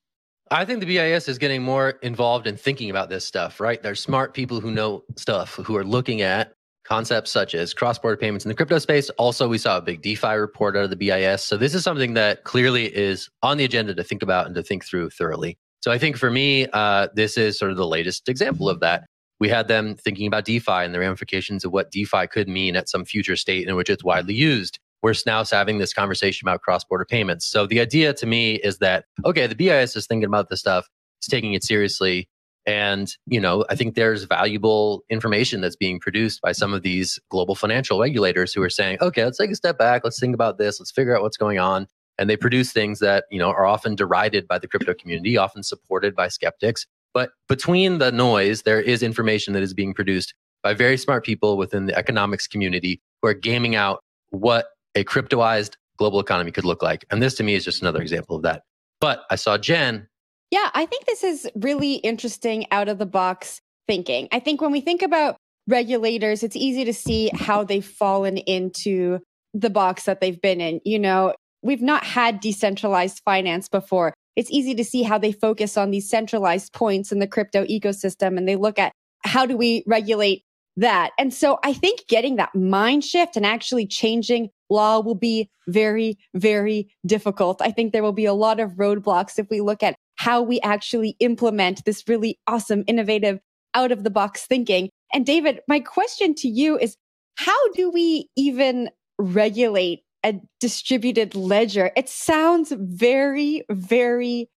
I 0.51 0.65
think 0.65 0.81
the 0.81 0.87
BIS 0.87 1.29
is 1.29 1.39
getting 1.39 1.63
more 1.63 1.91
involved 2.03 2.49
in 2.49 2.57
thinking 2.57 2.91
about 2.91 3.09
this 3.09 3.25
stuff, 3.25 3.61
right? 3.61 3.81
There's 3.81 4.01
smart 4.01 4.35
people 4.35 4.61
who 4.61 4.73
know 4.73 5.05
stuff 5.17 5.55
who 5.55 5.77
are 5.77 5.85
looking 5.85 6.23
at 6.23 6.55
concepts 6.83 7.31
such 7.31 7.55
as 7.55 7.73
cross 7.73 8.01
border 8.01 8.17
payments 8.17 8.45
in 8.45 8.49
the 8.49 8.55
crypto 8.57 8.79
space. 8.79 9.11
Also, 9.11 9.47
we 9.47 9.59
saw 9.59 9.79
a 9.79 9.81
big 9.81 10.03
DeFi 10.03 10.35
report 10.35 10.77
out 10.77 10.83
of 10.83 10.91
the 10.91 10.97
BIS. 10.97 11.45
So, 11.45 11.57
this 11.57 11.73
is 11.73 11.85
something 11.85 12.15
that 12.15 12.43
clearly 12.43 12.87
is 12.87 13.31
on 13.45 13.59
the 13.59 13.65
agenda 13.65 13.95
to 13.95 14.03
think 14.03 14.25
about 14.25 14.47
and 14.47 14.57
to 14.57 14.63
think 14.63 14.85
through 14.85 15.11
thoroughly. 15.11 15.57
So 15.81 15.91
I 15.91 15.99
think 15.99 16.17
for 16.17 16.31
me, 16.31 16.67
uh, 16.73 17.09
this 17.15 17.37
is 17.39 17.59
sort 17.59 17.71
of 17.71 17.77
the 17.77 17.87
latest 17.87 18.29
example 18.29 18.69
of 18.69 18.81
that. 18.81 19.07
We 19.39 19.49
had 19.49 19.69
them 19.69 19.97
thinking 19.97 20.27
about 20.27 20.45
DeFi 20.45 20.71
and 20.71 20.95
the 20.95 20.99
ramifications 20.99 21.65
of 21.65 21.73
what 21.73 21.91
DeFi 21.91 22.27
could 22.27 22.49
mean 22.49 22.77
at 22.77 22.91
some 22.91 23.07
future 23.07 23.37
state 23.37 23.67
in 23.67 23.75
which 23.75 23.89
it's 23.89 24.05
widely 24.05 24.35
used. 24.35 24.79
We're 25.03 25.15
now 25.25 25.43
having 25.45 25.79
this 25.79 25.95
conversation 25.95 26.47
about 26.47 26.61
cross 26.61 26.85
border 26.85 27.07
payments. 27.07 27.47
So 27.47 27.67
the 27.67 27.81
idea 27.81 28.13
to 28.13 28.27
me 28.27 28.57
is 28.57 28.79
that, 28.79 29.07
okay, 29.25 29.47
the 29.47 29.55
BIS 29.55 29.97
is 29.97 30.07
thinking 30.07 30.27
about 30.27 30.51
this 30.51 30.61
stuff, 30.61 30.87
it's 31.19 31.29
taking 31.29 31.55
it 31.55 31.65
seriously. 31.65 32.29
And, 32.67 33.11
you 33.27 33.41
know, 33.41 33.65
I 33.71 33.77
think 33.77 33.95
there's 33.95 34.25
valuable 34.25 35.03
information 35.09 35.63
that's 35.63 35.77
being 35.77 35.99
produced 35.99 36.43
by 36.43 36.53
some 36.53 36.75
of 36.75 36.83
these 36.83 37.19
global 37.31 37.55
financial 37.55 37.99
regulators 37.99 38.53
who 38.53 38.61
are 38.61 38.69
saying, 38.69 38.99
okay, 39.01 39.25
let's 39.25 39.39
take 39.39 39.51
a 39.51 39.55
step 39.55 39.79
back. 39.79 40.05
Let's 40.05 40.21
think 40.21 40.35
about 40.35 40.59
this. 40.59 40.79
Let's 40.79 40.91
figure 40.91 41.17
out 41.17 41.23
what's 41.23 41.39
going 41.39 41.59
on 41.59 41.87
and 42.21 42.29
they 42.29 42.37
produce 42.37 42.71
things 42.71 43.01
that 43.01 43.25
you 43.31 43.39
know 43.39 43.49
are 43.49 43.67
often 43.67 43.97
derided 43.97 44.47
by 44.47 44.59
the 44.59 44.69
crypto 44.69 44.95
community 44.95 45.37
often 45.37 45.65
supported 45.65 46.15
by 46.15 46.29
skeptics. 46.29 46.87
But 47.13 47.31
between 47.49 47.99
the 47.99 48.13
noise 48.13 48.63
there 48.63 48.81
is 48.81 49.03
information 49.03 49.55
that 49.55 49.63
is 49.65 49.75
being 49.75 49.95
produced 49.95 50.35
by 50.63 50.75
very 50.75 50.99
smart 50.99 51.25
people 51.25 51.57
within 51.57 51.87
the 51.87 51.97
economics 51.97 52.47
community 52.47 53.01
who 53.21 53.29
are 53.29 53.35
gaming 53.35 53.75
out 53.75 54.05
what 54.29 54.67
a 54.95 55.03
cryptoized 55.03 55.77
global 55.97 56.21
economy 56.21 56.53
could 56.53 56.65
look 56.65 56.83
like. 56.83 57.05
And 57.11 57.23
this 57.23 57.35
to 57.37 57.43
me 57.43 57.55
is 57.55 57.65
just 57.65 57.81
another 57.81 58.01
example 58.01 58.37
of 58.37 58.43
that. 58.43 58.63
But 59.01 59.25
i 59.31 59.35
saw 59.35 59.57
jen. 59.57 60.07
Yeah 60.51 60.71
i 60.75 60.85
think 60.87 61.07
this 61.07 61.25
is 61.25 61.51
really 61.57 61.95
interesting 61.95 62.67
out 62.71 62.89
of 62.89 62.99
the 62.99 63.07
box 63.07 63.61
thinking. 63.89 64.29
I 64.31 64.39
think 64.41 64.61
when 64.61 64.71
we 64.71 64.83
think 64.83 65.01
about 65.03 65.37
regulators 65.67 66.43
it's 66.43 66.57
easy 66.57 66.85
to 66.85 66.93
see 66.93 67.31
how 67.35 67.65
they've 67.65 67.85
fallen 67.85 68.37
into 68.37 69.21
the 69.55 69.71
box 69.71 70.05
that 70.05 70.21
they've 70.21 70.41
been 70.41 70.61
in. 70.61 70.81
You 70.85 70.99
know 70.99 71.35
we've 71.63 71.83
not 71.83 72.05
had 72.05 72.41
decentralized 72.41 73.21
finance 73.25 73.69
before. 73.69 74.15
It's 74.37 74.51
easy 74.51 74.75
to 74.75 74.85
see 74.85 75.03
how 75.03 75.19
they 75.19 75.33
focus 75.33 75.77
on 75.77 75.91
these 75.91 76.09
centralized 76.09 76.73
points 76.73 77.13
in 77.13 77.19
the 77.19 77.27
crypto 77.27 77.65
ecosystem 77.67 78.39
and 78.39 78.49
they 78.49 78.57
look 78.57 78.79
at 78.79 78.93
how 79.25 79.45
do 79.45 79.57
we 79.57 79.83
regulate 79.87 80.45
that? 80.77 81.11
And 81.19 81.35
so 81.35 81.59
I 81.63 81.73
think 81.73 82.07
getting 82.09 82.37
that 82.37 82.55
mind 82.55 83.05
shift 83.05 83.37
and 83.37 83.45
actually 83.45 83.87
changing 83.87 84.51
law 84.71 85.01
will 85.01 85.15
be 85.15 85.51
very, 85.69 86.17
very 86.35 86.89
difficult. 87.05 87.61
I 87.61 87.71
think 87.71 87.93
there 87.93 88.03
will 88.03 88.13
be 88.13 88.25
a 88.25 88.33
lot 88.33 88.61
of 88.61 88.73
roadblocks 88.73 89.39
if 89.39 89.49
we 89.51 89.61
look 89.61 89.83
at 89.83 89.97
how 90.17 90.43
we 90.43 90.61
actually 90.61 91.17
implement 91.21 91.85
this 91.85 92.05
really 92.09 92.39
awesome, 92.47 92.85
innovative, 92.87 93.41
out 93.75 93.93
of 93.93 94.05
the 94.05 94.11
box 94.11 94.47
thinking. 94.47 94.91
And 95.13 95.25
David, 95.25 95.61
my 95.69 95.81
question 95.81 96.35
to 96.37 96.49
you 96.49 96.79
is 96.79 96.97
how 97.37 97.73
do 97.73 97.91
we 97.91 98.29
even 98.37 98.91
regulate 99.19 100.03
a 100.25 100.41
distributed 100.61 101.35
ledger. 101.35 101.91
It 101.97 102.09
sounds 102.09 102.73
very, 102.77 103.65
very 103.71 104.49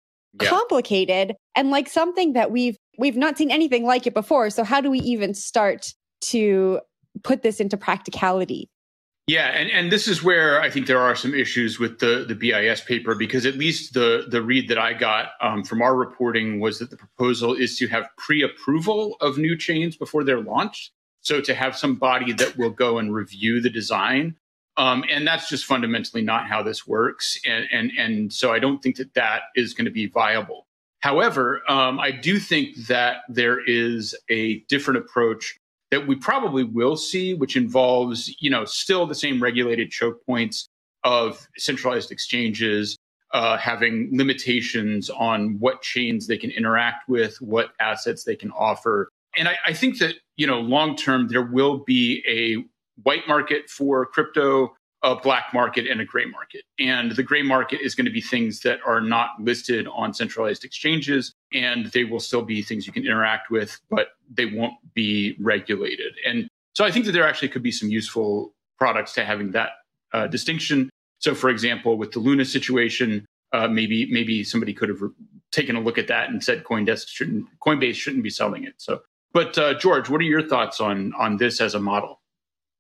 yeah. 0.41 0.49
complicated 0.49 1.35
and 1.57 1.71
like 1.71 1.89
something 1.89 2.33
that 2.33 2.51
we've 2.51 2.77
we've 2.99 3.17
not 3.17 3.39
seen 3.39 3.51
anything 3.51 3.85
like 3.85 4.07
it 4.07 4.15
before. 4.15 4.51
So 4.51 4.65
how 4.65 4.81
do 4.81 4.91
we 4.91 4.99
even 5.01 5.35
start 5.35 5.95
to 6.23 6.81
put 7.23 7.43
this 7.43 7.61
into 7.61 7.77
practicality? 7.77 8.69
Yeah, 9.29 9.49
and, 9.49 9.71
and 9.71 9.93
this 9.93 10.09
is 10.09 10.23
where 10.23 10.61
I 10.61 10.69
think 10.69 10.89
there 10.89 10.99
are 10.99 11.15
some 11.15 11.33
issues 11.33 11.79
with 11.79 12.01
the, 12.01 12.25
the 12.27 12.35
BIS 12.35 12.81
paper 12.81 13.15
because 13.15 13.47
at 13.47 13.55
least 13.55 13.95
the, 13.95 14.27
the 14.29 14.43
read 14.43 14.69
that 14.69 14.79
I 14.79 14.95
got 14.95 15.31
um, 15.41 15.63
from 15.63 15.81
our 15.81 15.95
reporting 15.95 16.59
was 16.59 16.81
that 16.81 16.91
the 16.91 16.97
proposal 16.97 17.55
is 17.55 17.77
to 17.79 17.87
have 17.87 18.09
pre 18.19 18.43
approval 18.43 19.17
of 19.21 19.39
new 19.39 19.57
chains 19.57 19.97
before 19.97 20.25
they're 20.25 20.41
launched. 20.41 20.91
So 21.21 21.41
to 21.41 21.55
have 21.55 21.79
some 21.79 21.95
body 21.95 22.33
that 22.33 22.59
will 22.59 22.71
go 22.71 22.99
and 22.99 23.15
review 23.15 23.61
the 23.61 23.71
design 23.71 24.35
um, 24.77 25.05
and 25.11 25.27
that's 25.27 25.49
just 25.49 25.65
fundamentally 25.65 26.23
not 26.23 26.47
how 26.47 26.63
this 26.63 26.87
works. 26.87 27.39
And, 27.47 27.67
and, 27.73 27.91
and 27.99 28.33
so 28.33 28.53
I 28.53 28.59
don't 28.59 28.83
think 28.83 28.97
that 28.97 29.15
that 29.15 29.43
is 29.55 29.75
going 29.75 29.85
to 29.85 29.91
be 29.91 30.07
viable. 30.07 30.67
However, 31.01 31.63
um, 31.69 31.99
I 31.99 32.13
do 32.13 32.39
think 32.39 32.77
that 32.87 33.23
there 33.29 33.61
is 33.65 34.15
a 34.31 34.61
different 34.69 34.99
approach 34.99 35.59
that 35.91 36.07
we 36.07 36.15
probably 36.15 36.65
will 36.65 36.97
see, 36.97 37.35
which 37.35 37.57
involves, 37.57 38.35
you 38.41 38.49
know, 38.49 38.65
still 38.65 39.07
the 39.07 39.15
same 39.15 39.43
regulated 39.43 39.91
choke 39.91 40.25
points 40.25 40.69
of 41.05 41.47
centralized 41.59 42.11
exchanges, 42.11 42.97
uh, 43.35 43.57
having 43.59 44.09
limitations 44.13 45.11
on 45.11 45.59
what 45.59 45.83
chains 45.83 46.27
they 46.27 46.39
can 46.39 46.51
interact 46.51 47.09
with, 47.09 47.37
what 47.41 47.73
assets 47.81 48.25
they 48.25 48.37
can 48.37 48.51
offer. 48.53 49.09
And 49.37 49.49
I, 49.49 49.59
I 49.67 49.73
think 49.73 49.99
that, 49.99 50.15
you 50.37 50.47
know, 50.47 50.61
long 50.61 50.97
term, 50.97 51.29
there 51.29 51.43
will 51.43 51.79
be 51.79 52.23
a 52.29 52.65
white 53.03 53.27
market 53.27 53.69
for 53.69 54.07
crypto, 54.07 54.75
a 55.03 55.17
black 55.17 55.47
market, 55.53 55.87
and 55.87 56.01
a 56.01 56.05
gray 56.05 56.25
market. 56.25 56.63
And 56.79 57.13
the 57.13 57.23
gray 57.23 57.43
market 57.43 57.81
is 57.83 57.95
going 57.95 58.05
to 58.05 58.13
be 58.13 58.21
things 58.21 58.61
that 58.61 58.79
are 58.87 59.01
not 59.01 59.31
listed 59.41 59.89
on 59.93 60.15
centralized 60.15 60.65
exchanges, 60.65 61.33
and 61.53 61.87
they 61.87 62.05
will 62.05 62.21
still 62.21 62.43
be 62.43 62.63
things 62.63 62.87
you 62.87 62.93
can 62.93 63.05
interact 63.05 63.51
with, 63.51 63.81
but 63.91 64.09
they 64.33 64.47
won't 64.47 64.75
be 64.95 65.37
regulated. 65.41 66.15
And 66.27 66.49
so 66.75 66.85
I 66.85 66.91
think 66.91 67.07
that 67.07 67.13
there 67.13 67.27
actually 67.27 67.49
could 67.49 67.63
be 67.63 67.73
some 67.73 67.91
useful 67.91 68.55
products 68.79 69.13
to 69.15 69.25
having 69.25 69.53
that 69.53 69.71
uh, 70.13 70.27
distinction. 70.27 70.89
So, 71.19 71.35
for 71.35 71.51
example, 71.51 71.97
with 71.99 72.13
the 72.13 72.19
Luna 72.19 72.45
situation, 72.45 73.27
uh, 73.53 73.69
maybe 73.69 74.11
maybe 74.11 74.45
somebody 74.45 74.73
could 74.73 74.89
have 74.89 75.03
re- 75.03 75.11
taken 75.51 75.77
a 75.77 75.81
look 75.81 75.99
at 75.99 76.09
that 76.09 76.31
and 76.31 76.43
said 76.43 76.65
Coindesk 76.65 77.09
shouldn't, 77.09 77.47
Coinbase 77.61 77.95
shouldn't 77.95 78.23
be 78.23 78.31
selling 78.31 78.65
it. 78.65 78.75
So, 78.79 79.03
but 79.33 79.59
uh, 79.59 79.75
George, 79.75 80.09
what 80.09 80.21
are 80.21 80.25
your 80.25 80.47
thoughts 80.47 80.81
on 80.81 81.13
on 81.19 81.37
this 81.37 81.61
as 81.61 81.75
a 81.75 81.81
model? 81.81 82.22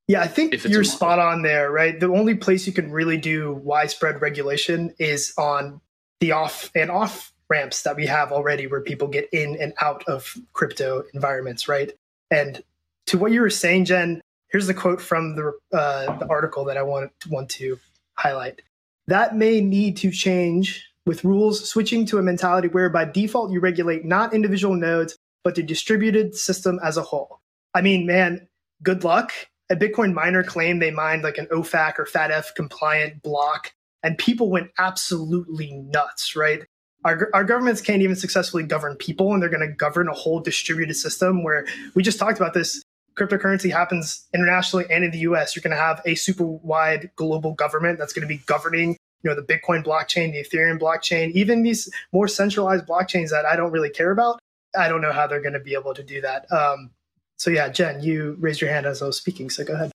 Yeah, 0.08 0.20
I 0.20 0.26
think 0.26 0.64
you're 0.64 0.84
spot 0.84 1.18
on 1.18 1.42
there, 1.42 1.70
right? 1.70 1.98
The 1.98 2.08
only 2.08 2.34
place 2.34 2.66
you 2.66 2.72
can 2.72 2.90
really 2.90 3.16
do 3.16 3.54
widespread 3.62 4.20
regulation 4.20 4.94
is 4.98 5.32
on 5.38 5.80
the 6.20 6.32
off 6.32 6.70
and 6.74 6.90
off 6.90 7.32
ramps 7.48 7.82
that 7.82 7.96
we 7.96 8.06
have 8.06 8.32
already 8.32 8.66
where 8.66 8.80
people 8.80 9.08
get 9.08 9.28
in 9.32 9.56
and 9.60 9.72
out 9.80 10.02
of 10.08 10.34
crypto 10.52 11.04
environments, 11.14 11.68
right? 11.68 11.92
And 12.30 12.62
to 13.06 13.18
what 13.18 13.32
you 13.32 13.40
were 13.40 13.50
saying, 13.50 13.84
Jen, 13.84 14.20
here's 14.48 14.66
the 14.66 14.74
quote 14.74 15.00
from 15.00 15.36
the, 15.36 15.52
uh, 15.72 16.18
the 16.18 16.26
article 16.28 16.64
that 16.64 16.76
I 16.76 16.82
want, 16.82 17.12
want 17.28 17.48
to 17.50 17.78
highlight. 18.14 18.62
That 19.06 19.36
may 19.36 19.60
need 19.60 19.96
to 19.98 20.10
change 20.10 20.84
with 21.06 21.24
rules 21.24 21.68
switching 21.68 22.06
to 22.06 22.18
a 22.18 22.22
mentality 22.22 22.68
where 22.68 22.88
by 22.88 23.04
default 23.04 23.50
you 23.50 23.60
regulate 23.60 24.04
not 24.04 24.34
individual 24.34 24.74
nodes, 24.74 25.16
but 25.44 25.54
the 25.54 25.62
distributed 25.62 26.34
system 26.34 26.78
as 26.82 26.96
a 26.96 27.02
whole. 27.02 27.40
I 27.74 27.80
mean, 27.80 28.06
man, 28.06 28.48
good 28.82 29.04
luck 29.04 29.32
a 29.72 29.76
Bitcoin 29.76 30.12
miner 30.12 30.44
claimed 30.44 30.82
they 30.82 30.90
mined 30.90 31.22
like 31.22 31.38
an 31.38 31.46
OFAC 31.46 31.98
or 31.98 32.04
FATF 32.04 32.54
compliant 32.54 33.22
block, 33.22 33.72
and 34.02 34.18
people 34.18 34.50
went 34.50 34.70
absolutely 34.78 35.72
nuts, 35.72 36.36
right? 36.36 36.62
Our, 37.06 37.30
our 37.32 37.42
governments 37.42 37.80
can't 37.80 38.02
even 38.02 38.14
successfully 38.14 38.64
govern 38.64 38.96
people, 38.96 39.32
and 39.32 39.42
they're 39.42 39.48
going 39.48 39.66
to 39.66 39.74
govern 39.74 40.08
a 40.08 40.12
whole 40.12 40.40
distributed 40.40 40.94
system 40.94 41.42
where 41.42 41.66
we 41.94 42.02
just 42.02 42.18
talked 42.18 42.38
about 42.38 42.52
this. 42.52 42.82
cryptocurrency 43.16 43.72
happens 43.72 44.28
internationally 44.34 44.84
and 44.90 45.04
in 45.04 45.10
the 45.10 45.20
US, 45.20 45.56
you're 45.56 45.62
going 45.62 45.76
to 45.76 45.82
have 45.82 46.02
a 46.04 46.14
super 46.16 46.44
wide 46.44 47.10
global 47.16 47.54
government 47.54 47.98
that's 47.98 48.12
going 48.12 48.28
to 48.28 48.32
be 48.32 48.42
governing 48.46 48.96
you 49.22 49.30
know 49.30 49.36
the 49.36 49.42
bitcoin 49.42 49.84
blockchain 49.84 50.32
the 50.32 50.42
ethereum 50.42 50.80
blockchain 50.80 51.30
even 51.30 51.62
these 51.62 51.88
more 52.12 52.26
centralized 52.26 52.84
blockchains 52.86 53.30
that 53.30 53.46
i 53.46 53.54
don't 53.54 53.70
really 53.70 53.88
care 53.88 54.10
about 54.10 54.40
i 54.76 54.88
don't 54.88 55.00
know 55.00 55.12
how 55.12 55.28
they're 55.28 55.40
going 55.40 55.52
to 55.52 55.60
be 55.60 55.74
able 55.74 55.94
to 55.94 56.02
do 56.02 56.20
that 56.20 56.50
um, 56.50 56.90
so 57.36 57.50
yeah 57.50 57.68
jen 57.68 58.02
you 58.02 58.36
raised 58.38 58.60
your 58.60 58.70
hand 58.70 58.86
as 58.86 59.02
i 59.02 59.06
was 59.06 59.16
speaking 59.16 59.50
so 59.50 59.64
go 59.64 59.74
ahead. 59.74 59.90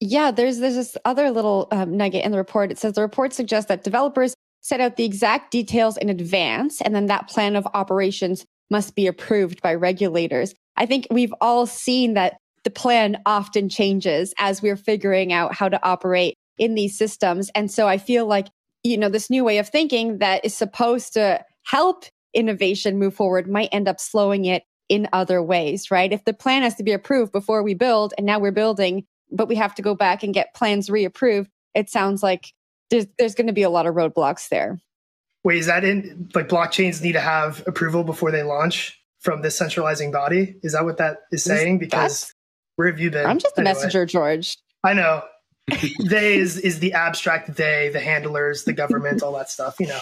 Yeah 0.00 0.30
there's 0.30 0.58
there's 0.58 0.74
this 0.74 0.96
other 1.04 1.30
little 1.30 1.68
um, 1.70 1.96
nugget 1.96 2.24
in 2.24 2.32
the 2.32 2.38
report. 2.38 2.70
It 2.70 2.78
says 2.78 2.92
the 2.92 3.02
report 3.02 3.32
suggests 3.32 3.68
that 3.68 3.82
developers 3.82 4.34
set 4.60 4.80
out 4.80 4.96
the 4.96 5.04
exact 5.04 5.50
details 5.50 5.96
in 5.96 6.08
advance 6.08 6.80
and 6.82 6.94
then 6.94 7.06
that 7.06 7.28
plan 7.28 7.56
of 7.56 7.66
operations 7.72 8.44
must 8.70 8.94
be 8.94 9.06
approved 9.06 9.62
by 9.62 9.74
regulators. 9.74 10.54
I 10.76 10.86
think 10.86 11.06
we've 11.10 11.34
all 11.40 11.66
seen 11.66 12.14
that 12.14 12.36
the 12.64 12.70
plan 12.70 13.22
often 13.24 13.68
changes 13.68 14.34
as 14.38 14.60
we're 14.60 14.76
figuring 14.76 15.32
out 15.32 15.54
how 15.54 15.68
to 15.68 15.82
operate 15.86 16.34
in 16.58 16.74
these 16.74 16.98
systems. 16.98 17.48
And 17.54 17.70
so 17.70 17.86
I 17.86 17.96
feel 17.96 18.26
like, 18.26 18.48
you 18.82 18.98
know, 18.98 19.08
this 19.08 19.30
new 19.30 19.44
way 19.44 19.58
of 19.58 19.68
thinking 19.68 20.18
that 20.18 20.44
is 20.44 20.54
supposed 20.54 21.12
to 21.14 21.44
help 21.64 22.04
innovation 22.34 22.98
move 22.98 23.14
forward 23.14 23.48
might 23.48 23.68
end 23.72 23.88
up 23.88 24.00
slowing 24.00 24.44
it 24.46 24.64
in 24.88 25.08
other 25.12 25.42
ways, 25.42 25.90
right? 25.90 26.12
If 26.12 26.24
the 26.24 26.32
plan 26.32 26.62
has 26.62 26.74
to 26.76 26.82
be 26.82 26.92
approved 26.92 27.32
before 27.32 27.62
we 27.62 27.74
build 27.74 28.14
and 28.16 28.26
now 28.26 28.38
we're 28.38 28.52
building, 28.52 29.04
but 29.30 29.48
we 29.48 29.56
have 29.56 29.74
to 29.76 29.82
go 29.82 29.94
back 29.94 30.22
and 30.22 30.32
get 30.32 30.54
plans 30.54 30.88
reapproved, 30.88 31.48
it 31.74 31.90
sounds 31.90 32.22
like 32.22 32.52
there's, 32.90 33.06
there's 33.18 33.34
going 33.34 33.48
to 33.48 33.52
be 33.52 33.62
a 33.62 33.70
lot 33.70 33.86
of 33.86 33.94
roadblocks 33.94 34.48
there. 34.48 34.80
Wait, 35.44 35.58
is 35.58 35.66
that 35.66 35.84
in 35.84 36.28
like 36.34 36.48
blockchains 36.48 37.02
need 37.02 37.12
to 37.12 37.20
have 37.20 37.62
approval 37.66 38.02
before 38.02 38.30
they 38.30 38.42
launch 38.42 39.00
from 39.20 39.42
this 39.42 39.56
centralizing 39.56 40.10
body? 40.10 40.56
Is 40.62 40.72
that 40.72 40.84
what 40.84 40.98
that 40.98 41.18
is 41.30 41.44
saying? 41.44 41.78
Because 41.78 42.34
where 42.76 42.88
have 42.88 42.98
you 42.98 43.10
been? 43.10 43.26
I'm 43.26 43.38
just 43.38 43.56
a 43.56 43.60
anyway. 43.60 43.74
messenger, 43.74 44.06
George. 44.06 44.56
I 44.82 44.92
know. 44.94 45.22
they 46.04 46.36
is 46.36 46.58
is 46.58 46.78
the 46.78 46.92
abstract 46.92 47.56
they, 47.56 47.90
the 47.92 48.00
handlers, 48.00 48.64
the 48.64 48.72
government, 48.72 49.22
all 49.22 49.32
that 49.32 49.50
stuff, 49.50 49.76
you 49.80 49.88
know. 49.88 50.00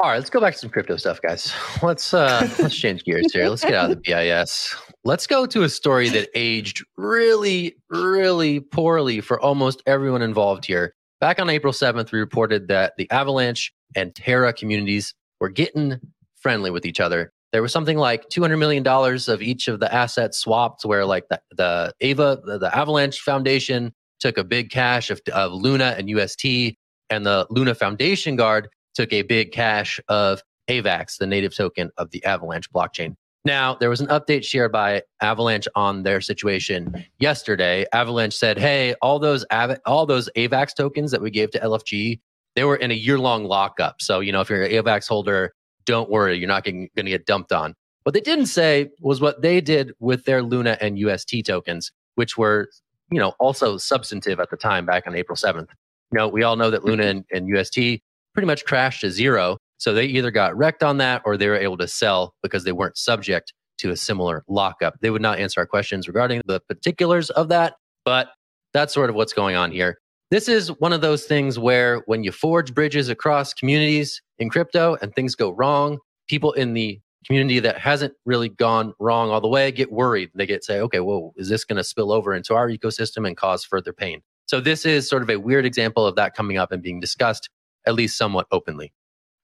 All 0.00 0.10
right, 0.10 0.16
let's 0.16 0.30
go 0.30 0.40
back 0.40 0.52
to 0.52 0.58
some 0.60 0.70
crypto 0.70 0.96
stuff, 0.96 1.20
guys. 1.20 1.52
Let's 1.82 2.14
uh 2.14 2.48
let's 2.60 2.76
change 2.76 3.02
gears 3.02 3.32
here. 3.32 3.48
Let's 3.48 3.62
get 3.62 3.74
out 3.74 3.90
of 3.90 3.96
the 3.96 4.02
BIS. 4.02 4.76
Let's 5.02 5.26
go 5.26 5.44
to 5.46 5.64
a 5.64 5.68
story 5.68 6.08
that 6.10 6.28
aged 6.36 6.84
really, 6.96 7.74
really 7.90 8.60
poorly 8.60 9.20
for 9.20 9.40
almost 9.40 9.82
everyone 9.86 10.22
involved 10.22 10.64
here. 10.64 10.94
Back 11.20 11.40
on 11.40 11.50
April 11.50 11.72
7th, 11.72 12.12
we 12.12 12.20
reported 12.20 12.68
that 12.68 12.92
the 12.96 13.10
Avalanche 13.10 13.72
and 13.96 14.14
Terra 14.14 14.52
communities 14.52 15.14
were 15.40 15.48
getting 15.48 15.98
friendly 16.36 16.70
with 16.70 16.86
each 16.86 17.00
other 17.00 17.32
there 17.52 17.62
was 17.62 17.72
something 17.72 17.96
like 17.96 18.28
$200 18.28 18.58
million 18.58 18.86
of 18.86 19.42
each 19.42 19.68
of 19.68 19.80
the 19.80 19.92
assets 19.92 20.38
swapped 20.38 20.84
where 20.84 21.04
like 21.04 21.24
the, 21.28 21.40
the 21.56 21.92
ava 22.00 22.40
the, 22.44 22.58
the, 22.58 22.76
avalanche 22.76 23.20
foundation 23.20 23.92
took 24.20 24.36
a 24.36 24.44
big 24.44 24.70
cache 24.70 25.10
of, 25.10 25.20
of 25.32 25.52
luna 25.52 25.94
and 25.96 26.10
ust 26.10 26.44
and 26.44 27.24
the 27.24 27.46
luna 27.50 27.74
foundation 27.74 28.36
guard 28.36 28.68
took 28.98 29.12
a 29.12 29.22
big 29.22 29.52
cache 29.52 30.00
of 30.08 30.42
avax 30.68 31.16
the 31.18 31.26
native 31.26 31.54
token 31.54 31.90
of 31.96 32.10
the 32.10 32.24
avalanche 32.24 32.70
blockchain 32.72 33.14
now 33.44 33.74
there 33.74 33.88
was 33.88 34.00
an 34.00 34.08
update 34.08 34.44
shared 34.44 34.72
by 34.72 35.02
avalanche 35.22 35.68
on 35.74 36.02
their 36.02 36.20
situation 36.20 37.04
yesterday 37.18 37.86
avalanche 37.92 38.34
said 38.34 38.58
hey 38.58 38.94
all 39.00 39.18
those 39.18 39.44
Av- 39.50 39.78
all 39.86 40.04
those 40.04 40.28
avax 40.36 40.74
tokens 40.74 41.10
that 41.10 41.22
we 41.22 41.30
gave 41.30 41.50
to 41.50 41.60
lfg 41.60 42.20
they 42.54 42.64
were 42.64 42.76
in 42.76 42.90
a 42.90 42.94
year 42.94 43.18
long 43.18 43.44
lockup 43.44 44.02
so 44.02 44.20
you 44.20 44.32
know 44.32 44.40
if 44.40 44.50
you're 44.50 44.62
an 44.62 44.70
avax 44.70 45.08
holder 45.08 45.52
don't 45.88 46.10
worry, 46.10 46.36
you're 46.36 46.48
not 46.48 46.64
going 46.64 46.90
to 46.94 47.02
get 47.02 47.24
dumped 47.24 47.50
on. 47.50 47.74
What 48.02 48.12
they 48.12 48.20
didn't 48.20 48.46
say 48.46 48.90
was 49.00 49.22
what 49.22 49.40
they 49.40 49.62
did 49.62 49.92
with 50.00 50.26
their 50.26 50.42
Luna 50.42 50.76
and 50.82 50.98
UST 50.98 51.36
tokens, 51.46 51.90
which 52.14 52.36
were, 52.36 52.68
you 53.10 53.18
know, 53.18 53.32
also 53.40 53.78
substantive 53.78 54.38
at 54.38 54.50
the 54.50 54.56
time 54.58 54.84
back 54.84 55.06
on 55.06 55.14
April 55.14 55.34
7th. 55.34 55.68
You 56.12 56.18
know, 56.18 56.28
we 56.28 56.42
all 56.42 56.56
know 56.56 56.70
that 56.70 56.84
Luna 56.84 57.04
mm-hmm. 57.04 57.20
and, 57.32 57.48
and 57.48 57.48
UST 57.48 58.02
pretty 58.38 58.46
much 58.46 58.64
crashed 58.64 59.00
to 59.00 59.10
zero. 59.10 59.58
So 59.78 59.92
they 59.92 60.04
either 60.04 60.30
got 60.30 60.56
wrecked 60.56 60.84
on 60.84 60.98
that 60.98 61.22
or 61.24 61.36
they 61.36 61.48
were 61.48 61.56
able 61.56 61.76
to 61.78 61.88
sell 61.88 62.34
because 62.40 62.62
they 62.62 62.70
weren't 62.70 62.96
subject 62.96 63.52
to 63.78 63.90
a 63.90 63.96
similar 63.96 64.44
lockup. 64.46 64.94
They 65.00 65.10
would 65.10 65.22
not 65.22 65.40
answer 65.40 65.58
our 65.58 65.66
questions 65.66 66.06
regarding 66.06 66.42
the 66.46 66.60
particulars 66.68 67.30
of 67.30 67.48
that, 67.48 67.74
but 68.04 68.28
that's 68.72 68.94
sort 68.94 69.10
of 69.10 69.16
what's 69.16 69.32
going 69.32 69.56
on 69.56 69.72
here. 69.72 69.98
This 70.30 70.48
is 70.48 70.68
one 70.78 70.92
of 70.92 71.00
those 71.00 71.24
things 71.24 71.58
where 71.58 72.04
when 72.06 72.22
you 72.22 72.30
forge 72.30 72.72
bridges 72.74 73.08
across 73.08 73.52
communities 73.52 74.22
in 74.38 74.50
crypto 74.50 74.96
and 75.02 75.12
things 75.16 75.34
go 75.34 75.50
wrong, 75.50 75.98
people 76.28 76.52
in 76.52 76.74
the 76.74 77.00
community 77.26 77.58
that 77.58 77.76
hasn't 77.76 78.14
really 78.24 78.50
gone 78.50 78.94
wrong 79.00 79.30
all 79.30 79.40
the 79.40 79.48
way 79.48 79.72
get 79.72 79.90
worried. 79.90 80.30
They 80.36 80.46
get 80.46 80.62
say, 80.62 80.78
okay, 80.78 81.00
whoa, 81.00 81.32
is 81.34 81.48
this 81.48 81.64
going 81.64 81.78
to 81.78 81.82
spill 81.82 82.12
over 82.12 82.34
into 82.34 82.54
our 82.54 82.68
ecosystem 82.68 83.26
and 83.26 83.36
cause 83.36 83.64
further 83.64 83.92
pain? 83.92 84.22
So 84.46 84.60
this 84.60 84.86
is 84.86 85.06
sort 85.08 85.22
of 85.22 85.28
a 85.28 85.36
weird 85.36 85.66
example 85.66 86.06
of 86.06 86.14
that 86.14 86.34
coming 86.34 86.56
up 86.56 86.72
and 86.72 86.82
being 86.82 87.00
discussed, 87.00 87.50
at 87.86 87.94
least 87.94 88.16
somewhat 88.16 88.46
openly. 88.50 88.92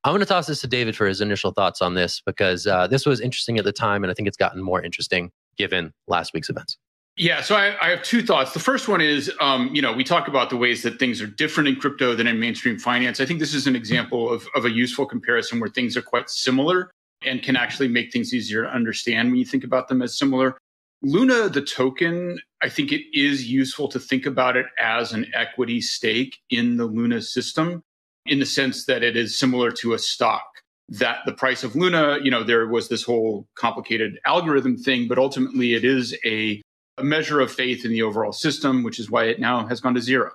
I'm 0.04 0.12
going 0.12 0.20
to 0.20 0.26
toss 0.26 0.46
this 0.46 0.60
to 0.60 0.66
David 0.66 0.94
for 0.94 1.06
his 1.06 1.22
initial 1.22 1.52
thoughts 1.52 1.80
on 1.80 1.94
this 1.94 2.20
because 2.26 2.66
uh, 2.66 2.86
this 2.86 3.06
was 3.06 3.20
interesting 3.20 3.58
at 3.58 3.64
the 3.64 3.72
time, 3.72 4.04
and 4.04 4.10
I 4.10 4.14
think 4.14 4.28
it's 4.28 4.36
gotten 4.36 4.62
more 4.62 4.82
interesting 4.82 5.30
given 5.56 5.92
last 6.06 6.34
week's 6.34 6.50
events. 6.50 6.76
Yeah, 7.16 7.42
so 7.42 7.54
I, 7.54 7.76
I, 7.80 7.90
have 7.90 8.02
two 8.02 8.22
thoughts. 8.22 8.52
The 8.52 8.58
first 8.58 8.88
one 8.88 9.00
is, 9.00 9.30
um, 9.40 9.70
you 9.72 9.80
know, 9.80 9.92
we 9.92 10.02
talk 10.02 10.26
about 10.26 10.50
the 10.50 10.56
ways 10.56 10.82
that 10.82 10.98
things 10.98 11.22
are 11.22 11.28
different 11.28 11.68
in 11.68 11.76
crypto 11.76 12.16
than 12.16 12.26
in 12.26 12.40
mainstream 12.40 12.76
finance. 12.76 13.20
I 13.20 13.24
think 13.24 13.38
this 13.38 13.54
is 13.54 13.68
an 13.68 13.76
example 13.76 14.32
of, 14.32 14.48
of 14.56 14.64
a 14.64 14.70
useful 14.70 15.06
comparison 15.06 15.60
where 15.60 15.70
things 15.70 15.96
are 15.96 16.02
quite 16.02 16.28
similar 16.28 16.90
and 17.24 17.40
can 17.40 17.54
actually 17.54 17.86
make 17.86 18.12
things 18.12 18.34
easier 18.34 18.64
to 18.64 18.68
understand 18.68 19.30
when 19.30 19.38
you 19.38 19.44
think 19.44 19.62
about 19.62 19.86
them 19.86 20.02
as 20.02 20.18
similar. 20.18 20.58
Luna, 21.02 21.48
the 21.48 21.62
token, 21.62 22.40
I 22.62 22.68
think 22.68 22.90
it 22.90 23.02
is 23.16 23.48
useful 23.48 23.86
to 23.88 24.00
think 24.00 24.26
about 24.26 24.56
it 24.56 24.66
as 24.78 25.12
an 25.12 25.26
equity 25.34 25.80
stake 25.80 26.40
in 26.50 26.76
the 26.76 26.86
Luna 26.86 27.22
system 27.22 27.84
in 28.26 28.38
the 28.38 28.46
sense 28.46 28.86
that 28.86 29.02
it 29.02 29.16
is 29.16 29.38
similar 29.38 29.70
to 29.72 29.94
a 29.94 29.98
stock. 29.98 30.44
That 30.88 31.18
the 31.24 31.32
price 31.32 31.64
of 31.64 31.74
Luna, 31.74 32.18
you 32.22 32.30
know, 32.30 32.42
there 32.42 32.66
was 32.66 32.88
this 32.88 33.02
whole 33.02 33.46
complicated 33.54 34.18
algorithm 34.26 34.76
thing, 34.76 35.08
but 35.08 35.18
ultimately 35.18 35.74
it 35.74 35.84
is 35.84 36.14
a 36.24 36.60
a 36.98 37.04
measure 37.04 37.40
of 37.40 37.50
faith 37.50 37.84
in 37.84 37.90
the 37.90 38.02
overall 38.02 38.32
system, 38.32 38.82
which 38.82 39.00
is 39.00 39.10
why 39.10 39.24
it 39.24 39.40
now 39.40 39.66
has 39.66 39.80
gone 39.80 39.94
to 39.94 40.00
zero. 40.00 40.30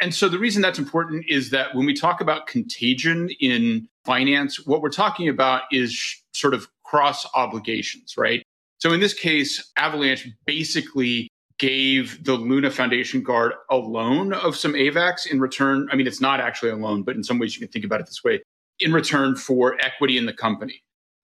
And 0.00 0.14
so 0.14 0.28
the 0.28 0.38
reason 0.38 0.62
that's 0.62 0.78
important 0.78 1.24
is 1.28 1.50
that 1.50 1.74
when 1.74 1.86
we 1.86 1.94
talk 1.94 2.20
about 2.20 2.46
contagion 2.46 3.30
in 3.40 3.88
finance, 4.04 4.66
what 4.66 4.82
we're 4.82 4.90
talking 4.90 5.28
about 5.28 5.62
is 5.72 5.92
sh- 5.92 6.20
sort 6.32 6.54
of 6.54 6.68
cross 6.84 7.26
obligations, 7.34 8.16
right? 8.16 8.42
So 8.78 8.92
in 8.92 9.00
this 9.00 9.14
case, 9.14 9.72
Avalanche 9.76 10.28
basically 10.46 11.28
gave 11.64 12.22
the 12.24 12.34
Luna 12.34 12.70
Foundation 12.70 13.22
Guard 13.22 13.54
a 13.70 13.76
loan 13.76 14.34
of 14.34 14.54
some 14.54 14.74
AVAX 14.74 15.26
in 15.26 15.40
return. 15.40 15.88
I 15.90 15.96
mean, 15.96 16.06
it's 16.06 16.20
not 16.20 16.38
actually 16.38 16.70
a 16.70 16.76
loan, 16.76 17.04
but 17.04 17.16
in 17.16 17.24
some 17.24 17.38
ways 17.38 17.56
you 17.56 17.60
can 17.60 17.72
think 17.72 17.86
about 17.86 18.00
it 18.00 18.06
this 18.06 18.22
way 18.22 18.42
in 18.80 18.92
return 18.92 19.34
for 19.34 19.80
equity 19.80 20.18
in 20.18 20.26
the 20.26 20.34
company. 20.34 20.82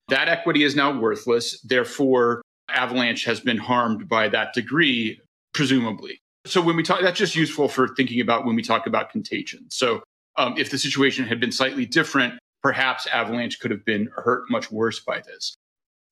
That 0.08 0.28
equity 0.28 0.62
is 0.62 0.74
now 0.74 0.98
worthless. 0.98 1.60
Therefore, 1.60 2.40
Avalanche 2.70 3.22
has 3.26 3.38
been 3.38 3.58
harmed 3.58 4.08
by 4.08 4.28
that 4.30 4.54
degree, 4.54 5.20
presumably. 5.52 6.22
So 6.46 6.62
when 6.62 6.74
we 6.74 6.84
talk, 6.84 7.02
that's 7.02 7.18
just 7.18 7.36
useful 7.36 7.68
for 7.68 7.88
thinking 7.88 8.22
about 8.22 8.46
when 8.46 8.56
we 8.56 8.62
talk 8.62 8.86
about 8.86 9.10
contagion. 9.10 9.66
So 9.68 10.02
um, 10.38 10.54
if 10.56 10.70
the 10.70 10.78
situation 10.78 11.26
had 11.26 11.38
been 11.38 11.52
slightly 11.52 11.84
different, 11.84 12.32
perhaps 12.62 13.06
Avalanche 13.08 13.60
could 13.60 13.72
have 13.72 13.84
been 13.84 14.08
hurt 14.16 14.44
much 14.48 14.72
worse 14.72 15.00
by 15.00 15.20
this. 15.20 15.54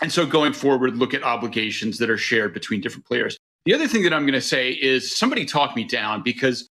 And 0.02 0.12
so 0.12 0.26
going 0.26 0.52
forward, 0.52 0.96
look 0.96 1.14
at 1.14 1.22
obligations 1.22 1.96
that 1.96 2.10
are 2.10 2.18
shared 2.18 2.52
between 2.52 2.82
different 2.82 3.06
players. 3.06 3.38
The 3.68 3.74
other 3.74 3.86
thing 3.86 4.02
that 4.04 4.14
I'm 4.14 4.22
going 4.22 4.32
to 4.32 4.40
say 4.40 4.70
is 4.70 5.14
somebody 5.14 5.44
talk 5.44 5.76
me 5.76 5.84
down 5.84 6.22
because 6.22 6.70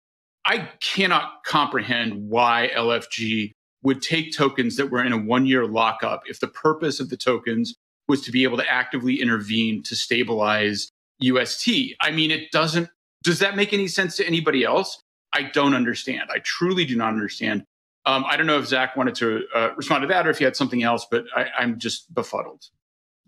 I 0.45 0.69
cannot 0.81 1.45
comprehend 1.47 2.29
why 2.29 2.69
LFG 2.75 3.53
would 3.85 4.03
take 4.03 4.37
tokens 4.37 4.75
that 4.75 4.91
were 4.91 5.05
in 5.05 5.13
a 5.13 5.17
one 5.17 5.47
year 5.47 5.69
lockup 5.69 6.23
if 6.27 6.41
the 6.41 6.49
purpose 6.49 6.99
of 6.99 7.09
the 7.09 7.17
tokens 7.17 7.77
was 8.09 8.23
to 8.23 8.33
be 8.33 8.43
able 8.43 8.57
to 8.57 8.69
actively 8.69 9.23
intervene 9.23 9.85
to 9.85 9.95
stabilize 9.95 10.91
UST. 11.21 11.95
I 12.01 12.11
mean, 12.11 12.33
it 12.33 12.51
doesn't, 12.51 12.89
does 13.23 13.39
that 13.39 13.55
make 13.55 13.73
any 13.73 13.87
sense 13.87 14.17
to 14.17 14.27
anybody 14.27 14.65
else? 14.65 15.01
I 15.33 15.43
don't 15.45 15.75
understand. 15.75 16.29
I 16.35 16.41
truly 16.41 16.85
do 16.85 16.97
not 16.97 17.11
understand. 17.11 17.63
Um, 18.05 18.25
I 18.27 18.37
don't 18.37 18.49
know 18.49 18.59
if 18.59 18.67
Zach 18.67 18.97
wanted 18.97 19.15
to 19.15 19.45
uh, 19.55 19.69
respond 19.77 20.03
to 20.03 20.09
that 20.09 20.27
or 20.27 20.31
if 20.31 20.39
he 20.39 20.45
had 20.45 20.57
something 20.57 20.83
else, 20.83 21.07
but 21.09 21.23
I, 21.37 21.51
I'm 21.57 21.79
just 21.79 22.13
befuddled. 22.13 22.65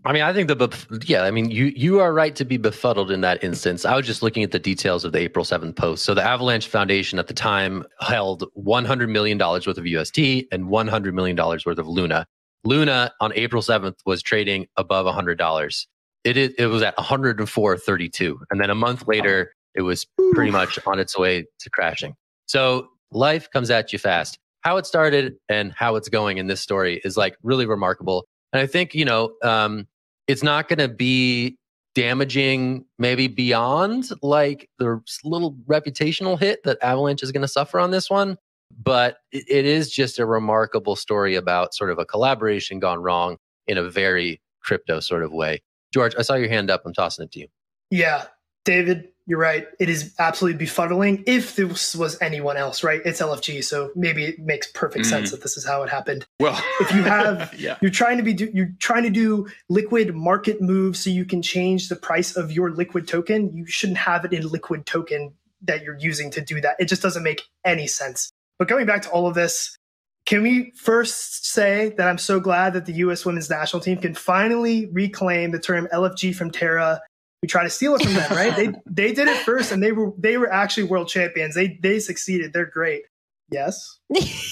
I 0.05 0.13
mean, 0.13 0.23
I 0.23 0.33
think 0.33 0.49
the 0.49 1.03
yeah, 1.07 1.23
I 1.23 1.31
mean, 1.31 1.51
you 1.51 1.67
you 1.77 2.01
are 2.01 2.13
right 2.13 2.35
to 2.35 2.45
be 2.45 2.57
befuddled 2.57 3.11
in 3.11 3.21
that 3.21 3.43
instance. 3.45 3.85
I 3.85 3.95
was 3.97 4.05
just 4.05 4.23
looking 4.23 4.43
at 4.43 4.51
the 4.51 4.59
details 4.59 5.05
of 5.05 5.13
the 5.13 5.21
April 5.21 5.45
7th 5.45 5.77
post. 5.77 6.05
So 6.05 6.13
the 6.13 6.23
Avalanche 6.23 6.67
Foundation 6.67 7.21
at 7.21 7.29
the 7.29 7.35
time 7.35 7.85
held 8.01 8.45
100 8.55 9.09
million 9.09 9.39
dollars 9.39 9.67
worth 9.67 9.79
of 9.79 9.87
UST 9.87 10.19
and 10.51 10.69
100 10.69 11.15
million 11.15 11.37
dollars 11.37 11.65
worth 11.65 11.79
of 11.79 11.87
Luna. 11.87 12.27
Luna 12.65 13.13
on 13.21 13.33
April 13.35 13.63
7th 13.63 13.97
was 14.07 14.23
trading 14.23 14.67
above 14.77 15.07
$100. 15.07 15.87
It, 16.25 16.37
it, 16.37 16.55
it 16.59 16.67
was 16.67 16.83
at 16.83 16.97
104.32. 16.97 18.37
And 18.51 18.61
then 18.61 18.71
a 18.71 18.75
month 18.75 19.09
later, 19.09 19.53
it 19.75 19.83
was 19.83 20.07
pretty 20.33 20.53
much 20.53 20.79
on 20.87 21.01
its 21.01 21.19
way 21.19 21.45
to 21.59 21.71
crashing. 21.71 22.15
So 22.47 22.89
life 23.11 23.51
comes 23.51 23.71
at 23.71 23.93
you 23.93 23.99
fast. 23.99 24.39
How 24.61 24.77
it 24.77 24.87
started 24.87 25.35
and 25.49 25.73
how 25.77 25.97
it's 25.97 26.09
going 26.09 26.39
in 26.39 26.47
this 26.47 26.61
story 26.61 27.01
is 27.05 27.17
like 27.17 27.37
really 27.43 27.67
remarkable. 27.67 28.27
And 28.53 28.61
I 28.63 28.67
think, 28.67 28.95
you 28.95 29.05
know, 29.05 29.33
um, 29.43 29.89
it's 30.27 30.43
not 30.43 30.69
going 30.69 30.79
to 30.79 30.89
be 30.89 31.57
damaging 31.95 32.85
maybe 32.99 33.29
beyond 33.29 34.09
like 34.23 34.69
the 34.79 35.01
little 35.25 35.55
reputational 35.67 36.39
hit 36.39 36.63
that 36.65 36.79
Avalanche 36.83 37.23
is 37.23 37.33
going 37.33 37.43
to 37.43 37.49
suffer 37.49 37.79
on 37.79 37.91
this 37.91 38.09
one. 38.09 38.39
But 38.83 39.19
it, 39.33 39.67
is 39.67 39.91
just 39.91 40.19
a 40.19 40.25
remarkable 40.25 40.97
story 40.97 41.35
about 41.35 41.75
sort 41.75 41.91
of 41.91 41.99
a 41.99 42.07
collaboration 42.07 42.79
gone 42.79 43.03
wrong 43.03 43.37
in 43.67 43.77
a 43.77 43.83
very 43.83 44.41
crypto 44.63 45.01
sort 45.01 45.23
of 45.23 45.31
way. 45.31 45.61
George, 45.93 46.15
I 46.19 46.23
saw 46.23 46.35
your 46.35 46.49
hand 46.49 46.71
up. 46.71 46.83
I'm 46.87 46.95
tossing 46.95 47.25
it 47.25 47.33
to 47.33 47.41
you. 47.41 47.49
Yeah, 47.91 48.25
David, 48.65 49.09
you're 49.27 49.39
right. 49.39 49.67
It 49.79 49.89
is 49.89 50.15
absolutely 50.19 50.67
befuddling. 50.67 51.23
If 51.27 51.55
this 51.55 51.95
was 51.95 52.21
anyone 52.21 52.57
else, 52.57 52.83
right? 52.83 53.01
It's 53.05 53.21
LFG, 53.21 53.63
so 53.63 53.91
maybe 53.95 54.25
it 54.25 54.39
makes 54.41 54.71
perfect 54.73 55.07
mm. 55.07 55.09
sense 55.09 55.31
that 55.31 55.43
this 55.43 55.57
is 55.57 55.65
how 55.65 55.83
it 55.83 55.91
happened. 55.91 56.27
Well, 56.41 56.61
if 56.81 56.93
you 56.93 57.03
have, 57.05 57.55
yeah. 57.57 57.79
you're 57.81 57.91
trying 57.91 58.17
to 58.17 58.23
be, 58.23 58.33
do, 58.35 58.51
you're 58.53 58.73
trying 58.81 59.05
to 59.05 59.11
do 59.11 59.47
liquid 59.69 60.15
market 60.15 60.61
moves 60.61 61.01
so 61.01 61.11
you 61.11 61.25
can 61.25 61.41
change 61.41 61.89
the 61.89 61.97
price 61.97 62.37
of 62.37 62.51
your 62.51 62.73
liquid 62.73 63.07
token. 63.07 63.55
You 63.57 63.67
shouldn't 63.67 63.99
have 63.99 64.25
it 64.25 64.33
in 64.33 64.49
liquid 64.49 64.87
token 64.87 65.35
that 65.63 65.83
you're 65.83 65.99
using 65.99 66.31
to 66.33 66.41
do 66.41 66.61
that. 66.61 66.77
It 66.81 66.87
just 66.87 67.03
doesn't 67.03 67.23
make 67.23 67.43
any 67.65 67.87
sense. 67.87 68.33
But 68.59 68.69
going 68.69 68.87
back 68.87 69.03
to 69.03 69.11
all 69.11 69.29
of 69.29 69.35
this, 69.35 69.77
can 70.25 70.43
we 70.43 70.73
first 70.77 71.47
say 71.47 71.95
that 71.97 72.09
I'm 72.09 72.19
so 72.19 72.39
glad 72.39 72.75
that 72.75 72.87
the 72.87 72.93
U.S. 72.95 73.25
women's 73.25 73.51
national 73.51 73.83
team 73.83 73.99
can 73.99 74.15
finally 74.15 74.87
reclaim 74.93 75.51
the 75.51 75.59
term 75.59 75.89
LFG 75.93 76.35
from 76.35 76.51
Terra 76.51 77.01
we 77.43 77.49
try 77.49 77.65
to 77.65 77.71
steal 77.71 77.95
it 77.97 78.03
from 78.03 78.15
them, 78.15 78.31
right? 78.31 78.55
they 78.57 78.73
they 78.87 79.13
did 79.13 79.29
it 79.29 79.39
first, 79.39 79.73
and 79.73 79.83
they 79.83 79.93
were 79.93 80.13
they 80.17 80.39
were 80.39 80.51
actually 80.51 80.85
world 80.85 81.09
champions. 81.09 81.55
They 81.55 81.79
they 81.83 81.99
succeeded. 81.99 82.53
They're 82.53 82.67
great. 82.67 83.03
Yes. 83.51 83.99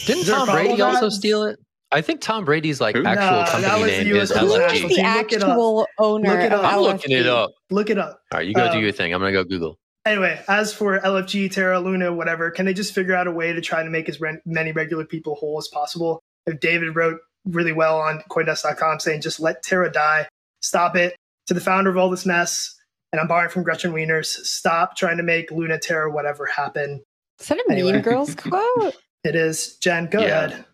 Didn't 0.06 0.26
Tom 0.26 0.48
Brady 0.48 0.82
also 0.82 1.08
steal 1.08 1.44
it? 1.44 1.58
I 1.92 2.02
think 2.02 2.20
Tom 2.20 2.44
Brady's 2.44 2.80
like 2.80 2.94
actual 2.96 3.44
company 3.46 3.86
name 3.86 4.16
is 4.16 4.30
LFG. 4.30 4.88
the 4.88 5.00
actual 5.00 5.86
owner. 5.98 6.30
Look 6.30 6.40
it 6.40 6.52
up. 6.52 6.64
I'm 6.64 6.80
looking 6.80 7.12
it 7.12 7.26
up. 7.26 7.52
Look 7.70 7.90
it 7.90 7.98
up. 7.98 8.20
All 8.32 8.38
right, 8.38 8.46
you 8.46 8.54
go 8.54 8.66
um, 8.66 8.72
do 8.72 8.78
your 8.78 8.92
thing. 8.92 9.12
I'm 9.12 9.20
gonna 9.20 9.32
go 9.32 9.44
Google. 9.44 9.78
Anyway, 10.06 10.40
as 10.48 10.72
for 10.72 10.98
LFG, 10.98 11.52
Terra, 11.52 11.78
Luna, 11.78 12.12
whatever, 12.12 12.50
can 12.50 12.64
they 12.64 12.72
just 12.72 12.94
figure 12.94 13.14
out 13.14 13.26
a 13.26 13.30
way 13.30 13.52
to 13.52 13.60
try 13.60 13.82
to 13.82 13.90
make 13.90 14.08
as 14.08 14.18
many 14.46 14.72
regular 14.72 15.04
people 15.04 15.34
whole 15.34 15.58
as 15.58 15.68
possible? 15.68 16.20
If 16.46 16.60
David 16.60 16.96
wrote 16.96 17.18
really 17.44 17.72
well 17.72 17.98
on 17.98 18.22
CoinDesk.com 18.30 19.00
saying 19.00 19.20
just 19.20 19.40
let 19.40 19.62
Terra 19.62 19.90
die, 19.90 20.26
stop 20.62 20.96
it. 20.96 21.16
To 21.48 21.54
the 21.54 21.60
founder 21.60 21.90
of 21.90 21.96
all 21.96 22.08
this 22.08 22.24
mess, 22.24 22.79
and 23.12 23.20
I'm 23.20 23.26
borrowing 23.26 23.50
from 23.50 23.62
Gretchen 23.62 23.92
Wieners. 23.92 24.26
Stop 24.26 24.96
trying 24.96 25.16
to 25.16 25.22
make 25.22 25.50
Luna 25.50 25.78
Terra 25.78 26.10
whatever 26.10 26.46
happen. 26.46 27.02
Is 27.40 27.48
that 27.48 27.58
a 27.58 27.72
anyway. 27.72 27.92
Mean 27.92 28.02
Girls 28.02 28.34
quote? 28.36 28.96
It 29.24 29.34
is. 29.34 29.76
Jen, 29.78 30.06
go 30.06 30.20
yeah. 30.20 30.44
ahead. 30.44 30.64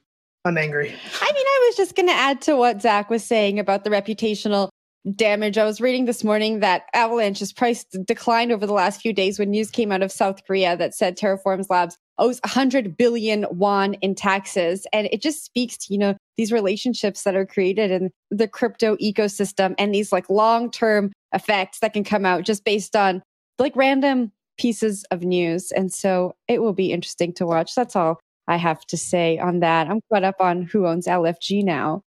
I'm 0.44 0.56
angry. 0.58 0.88
I 0.88 1.32
mean, 1.32 1.46
I 1.46 1.64
was 1.68 1.76
just 1.76 1.96
going 1.96 2.08
to 2.08 2.14
add 2.14 2.40
to 2.42 2.56
what 2.56 2.80
Zach 2.80 3.10
was 3.10 3.24
saying 3.24 3.58
about 3.58 3.82
the 3.82 3.90
reputational 3.90 4.68
damage. 5.14 5.58
I 5.58 5.64
was 5.64 5.80
reading 5.80 6.04
this 6.04 6.22
morning 6.24 6.60
that 6.60 6.84
Avalanche's 6.94 7.52
price 7.52 7.84
declined 7.84 8.52
over 8.52 8.66
the 8.66 8.72
last 8.72 9.00
few 9.00 9.12
days 9.12 9.38
when 9.38 9.50
news 9.50 9.70
came 9.70 9.90
out 9.90 10.02
of 10.02 10.12
South 10.12 10.44
Korea 10.46 10.76
that 10.76 10.94
said 10.94 11.16
Terraforms 11.16 11.66
Labs 11.68 11.96
owes 12.18 12.40
100 12.44 12.96
billion 12.96 13.46
won 13.50 13.94
in 13.94 14.14
taxes. 14.14 14.86
And 14.92 15.08
it 15.12 15.20
just 15.20 15.44
speaks 15.44 15.76
to, 15.78 15.92
you 15.92 15.98
know, 15.98 16.16
these 16.36 16.52
relationships 16.52 17.22
that 17.22 17.36
are 17.36 17.46
created 17.46 17.90
in 17.90 18.10
the 18.30 18.48
crypto 18.48 18.96
ecosystem 18.96 19.74
and 19.78 19.94
these 19.94 20.12
like 20.12 20.28
long 20.30 20.70
term 20.70 21.12
effects 21.32 21.80
that 21.80 21.92
can 21.92 22.04
come 22.04 22.24
out 22.24 22.44
just 22.44 22.64
based 22.64 22.96
on 22.96 23.22
like 23.58 23.74
random 23.76 24.32
pieces 24.58 25.04
of 25.10 25.22
news. 25.22 25.70
And 25.72 25.92
so 25.92 26.34
it 26.48 26.62
will 26.62 26.72
be 26.72 26.92
interesting 26.92 27.32
to 27.34 27.46
watch. 27.46 27.74
That's 27.74 27.96
all 27.96 28.20
I 28.48 28.56
have 28.56 28.84
to 28.86 28.96
say 28.96 29.38
on 29.38 29.60
that. 29.60 29.88
I'm 29.88 30.00
caught 30.12 30.24
up 30.24 30.36
on 30.40 30.62
who 30.62 30.86
owns 30.86 31.06
LFG 31.06 31.64
now. 31.64 32.02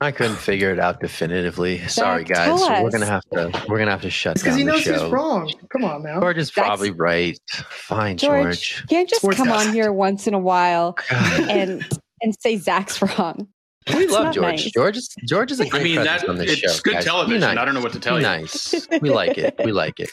I 0.00 0.10
couldn't 0.10 0.36
figure 0.36 0.72
it 0.72 0.80
out 0.80 0.98
definitively. 1.00 1.78
Zach, 1.78 1.90
Sorry, 1.90 2.24
guys. 2.24 2.60
We're 2.82 2.90
gonna 2.90 3.06
have 3.06 3.22
to. 3.32 3.64
We're 3.68 3.78
gonna 3.78 3.92
have 3.92 4.02
to 4.02 4.10
shut 4.10 4.34
down. 4.34 4.42
because 4.42 4.56
he 4.56 4.64
knows 4.64 4.84
he's 4.84 5.00
wrong. 5.04 5.52
Come 5.68 5.84
on 5.84 6.02
now. 6.02 6.18
George 6.18 6.38
is 6.38 6.50
probably 6.50 6.90
right. 6.90 7.38
Fine, 7.68 8.16
George. 8.16 8.42
George. 8.42 8.86
Can't 8.88 9.08
just 9.08 9.20
Sports 9.22 9.36
come 9.36 9.52
on 9.52 9.72
here 9.72 9.92
once 9.92 10.26
in 10.26 10.34
a 10.34 10.40
while 10.40 10.96
and 11.10 11.86
and 12.20 12.34
say 12.40 12.56
Zach's 12.56 13.00
wrong. 13.00 13.46
We 13.88 14.06
love 14.06 14.34
George. 14.34 14.52
Nice. 14.52 14.70
George 14.70 14.96
is 14.96 15.14
George 15.24 15.50
is 15.50 15.60
a 15.60 15.68
great 15.68 15.80
I 15.80 15.84
mean, 15.84 15.96
that, 15.96 16.28
on 16.28 16.36
this 16.36 16.52
it's 16.52 16.60
show. 16.60 16.70
It's 16.70 16.80
good 16.80 16.94
guys. 16.94 17.04
television. 17.04 17.40
Nice. 17.40 17.56
I 17.56 17.64
don't 17.64 17.74
know 17.74 17.80
what 17.80 17.92
to 17.92 18.00
tell 18.00 18.14
Be 18.16 18.22
you. 18.22 18.26
Nice. 18.28 18.86
We 19.00 19.10
like 19.10 19.38
it. 19.38 19.54
We 19.64 19.72
like 19.72 20.00
it. 20.00 20.10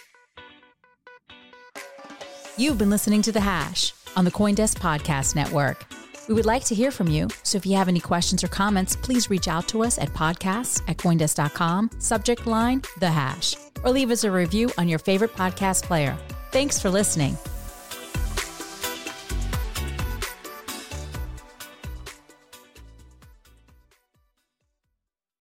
You've 2.57 2.77
been 2.77 2.89
listening 2.89 3.21
to 3.23 3.31
The 3.31 3.39
Hash 3.39 3.93
on 4.17 4.25
the 4.25 4.31
Coindesk 4.31 4.79
Podcast 4.79 5.35
Network. 5.35 5.85
We 6.27 6.35
would 6.35 6.45
like 6.45 6.63
to 6.65 6.75
hear 6.75 6.91
from 6.91 7.07
you, 7.07 7.27
so 7.41 7.57
if 7.57 7.65
you 7.65 7.75
have 7.75 7.87
any 7.87 7.99
questions 7.99 8.43
or 8.43 8.49
comments, 8.49 8.95
please 8.95 9.29
reach 9.29 9.47
out 9.47 9.67
to 9.69 9.83
us 9.83 9.97
at 9.97 10.09
podcasts 10.09 10.81
at 10.87 10.97
Coindesk.com, 10.97 11.89
subject 11.99 12.45
line 12.45 12.83
The 12.99 13.09
Hash, 13.09 13.55
or 13.83 13.91
leave 13.91 14.11
us 14.11 14.23
a 14.25 14.31
review 14.31 14.69
on 14.77 14.87
your 14.87 14.99
favorite 14.99 15.33
podcast 15.33 15.83
player. 15.83 16.15
Thanks 16.51 16.79
for 16.79 16.89
listening. 16.89 17.35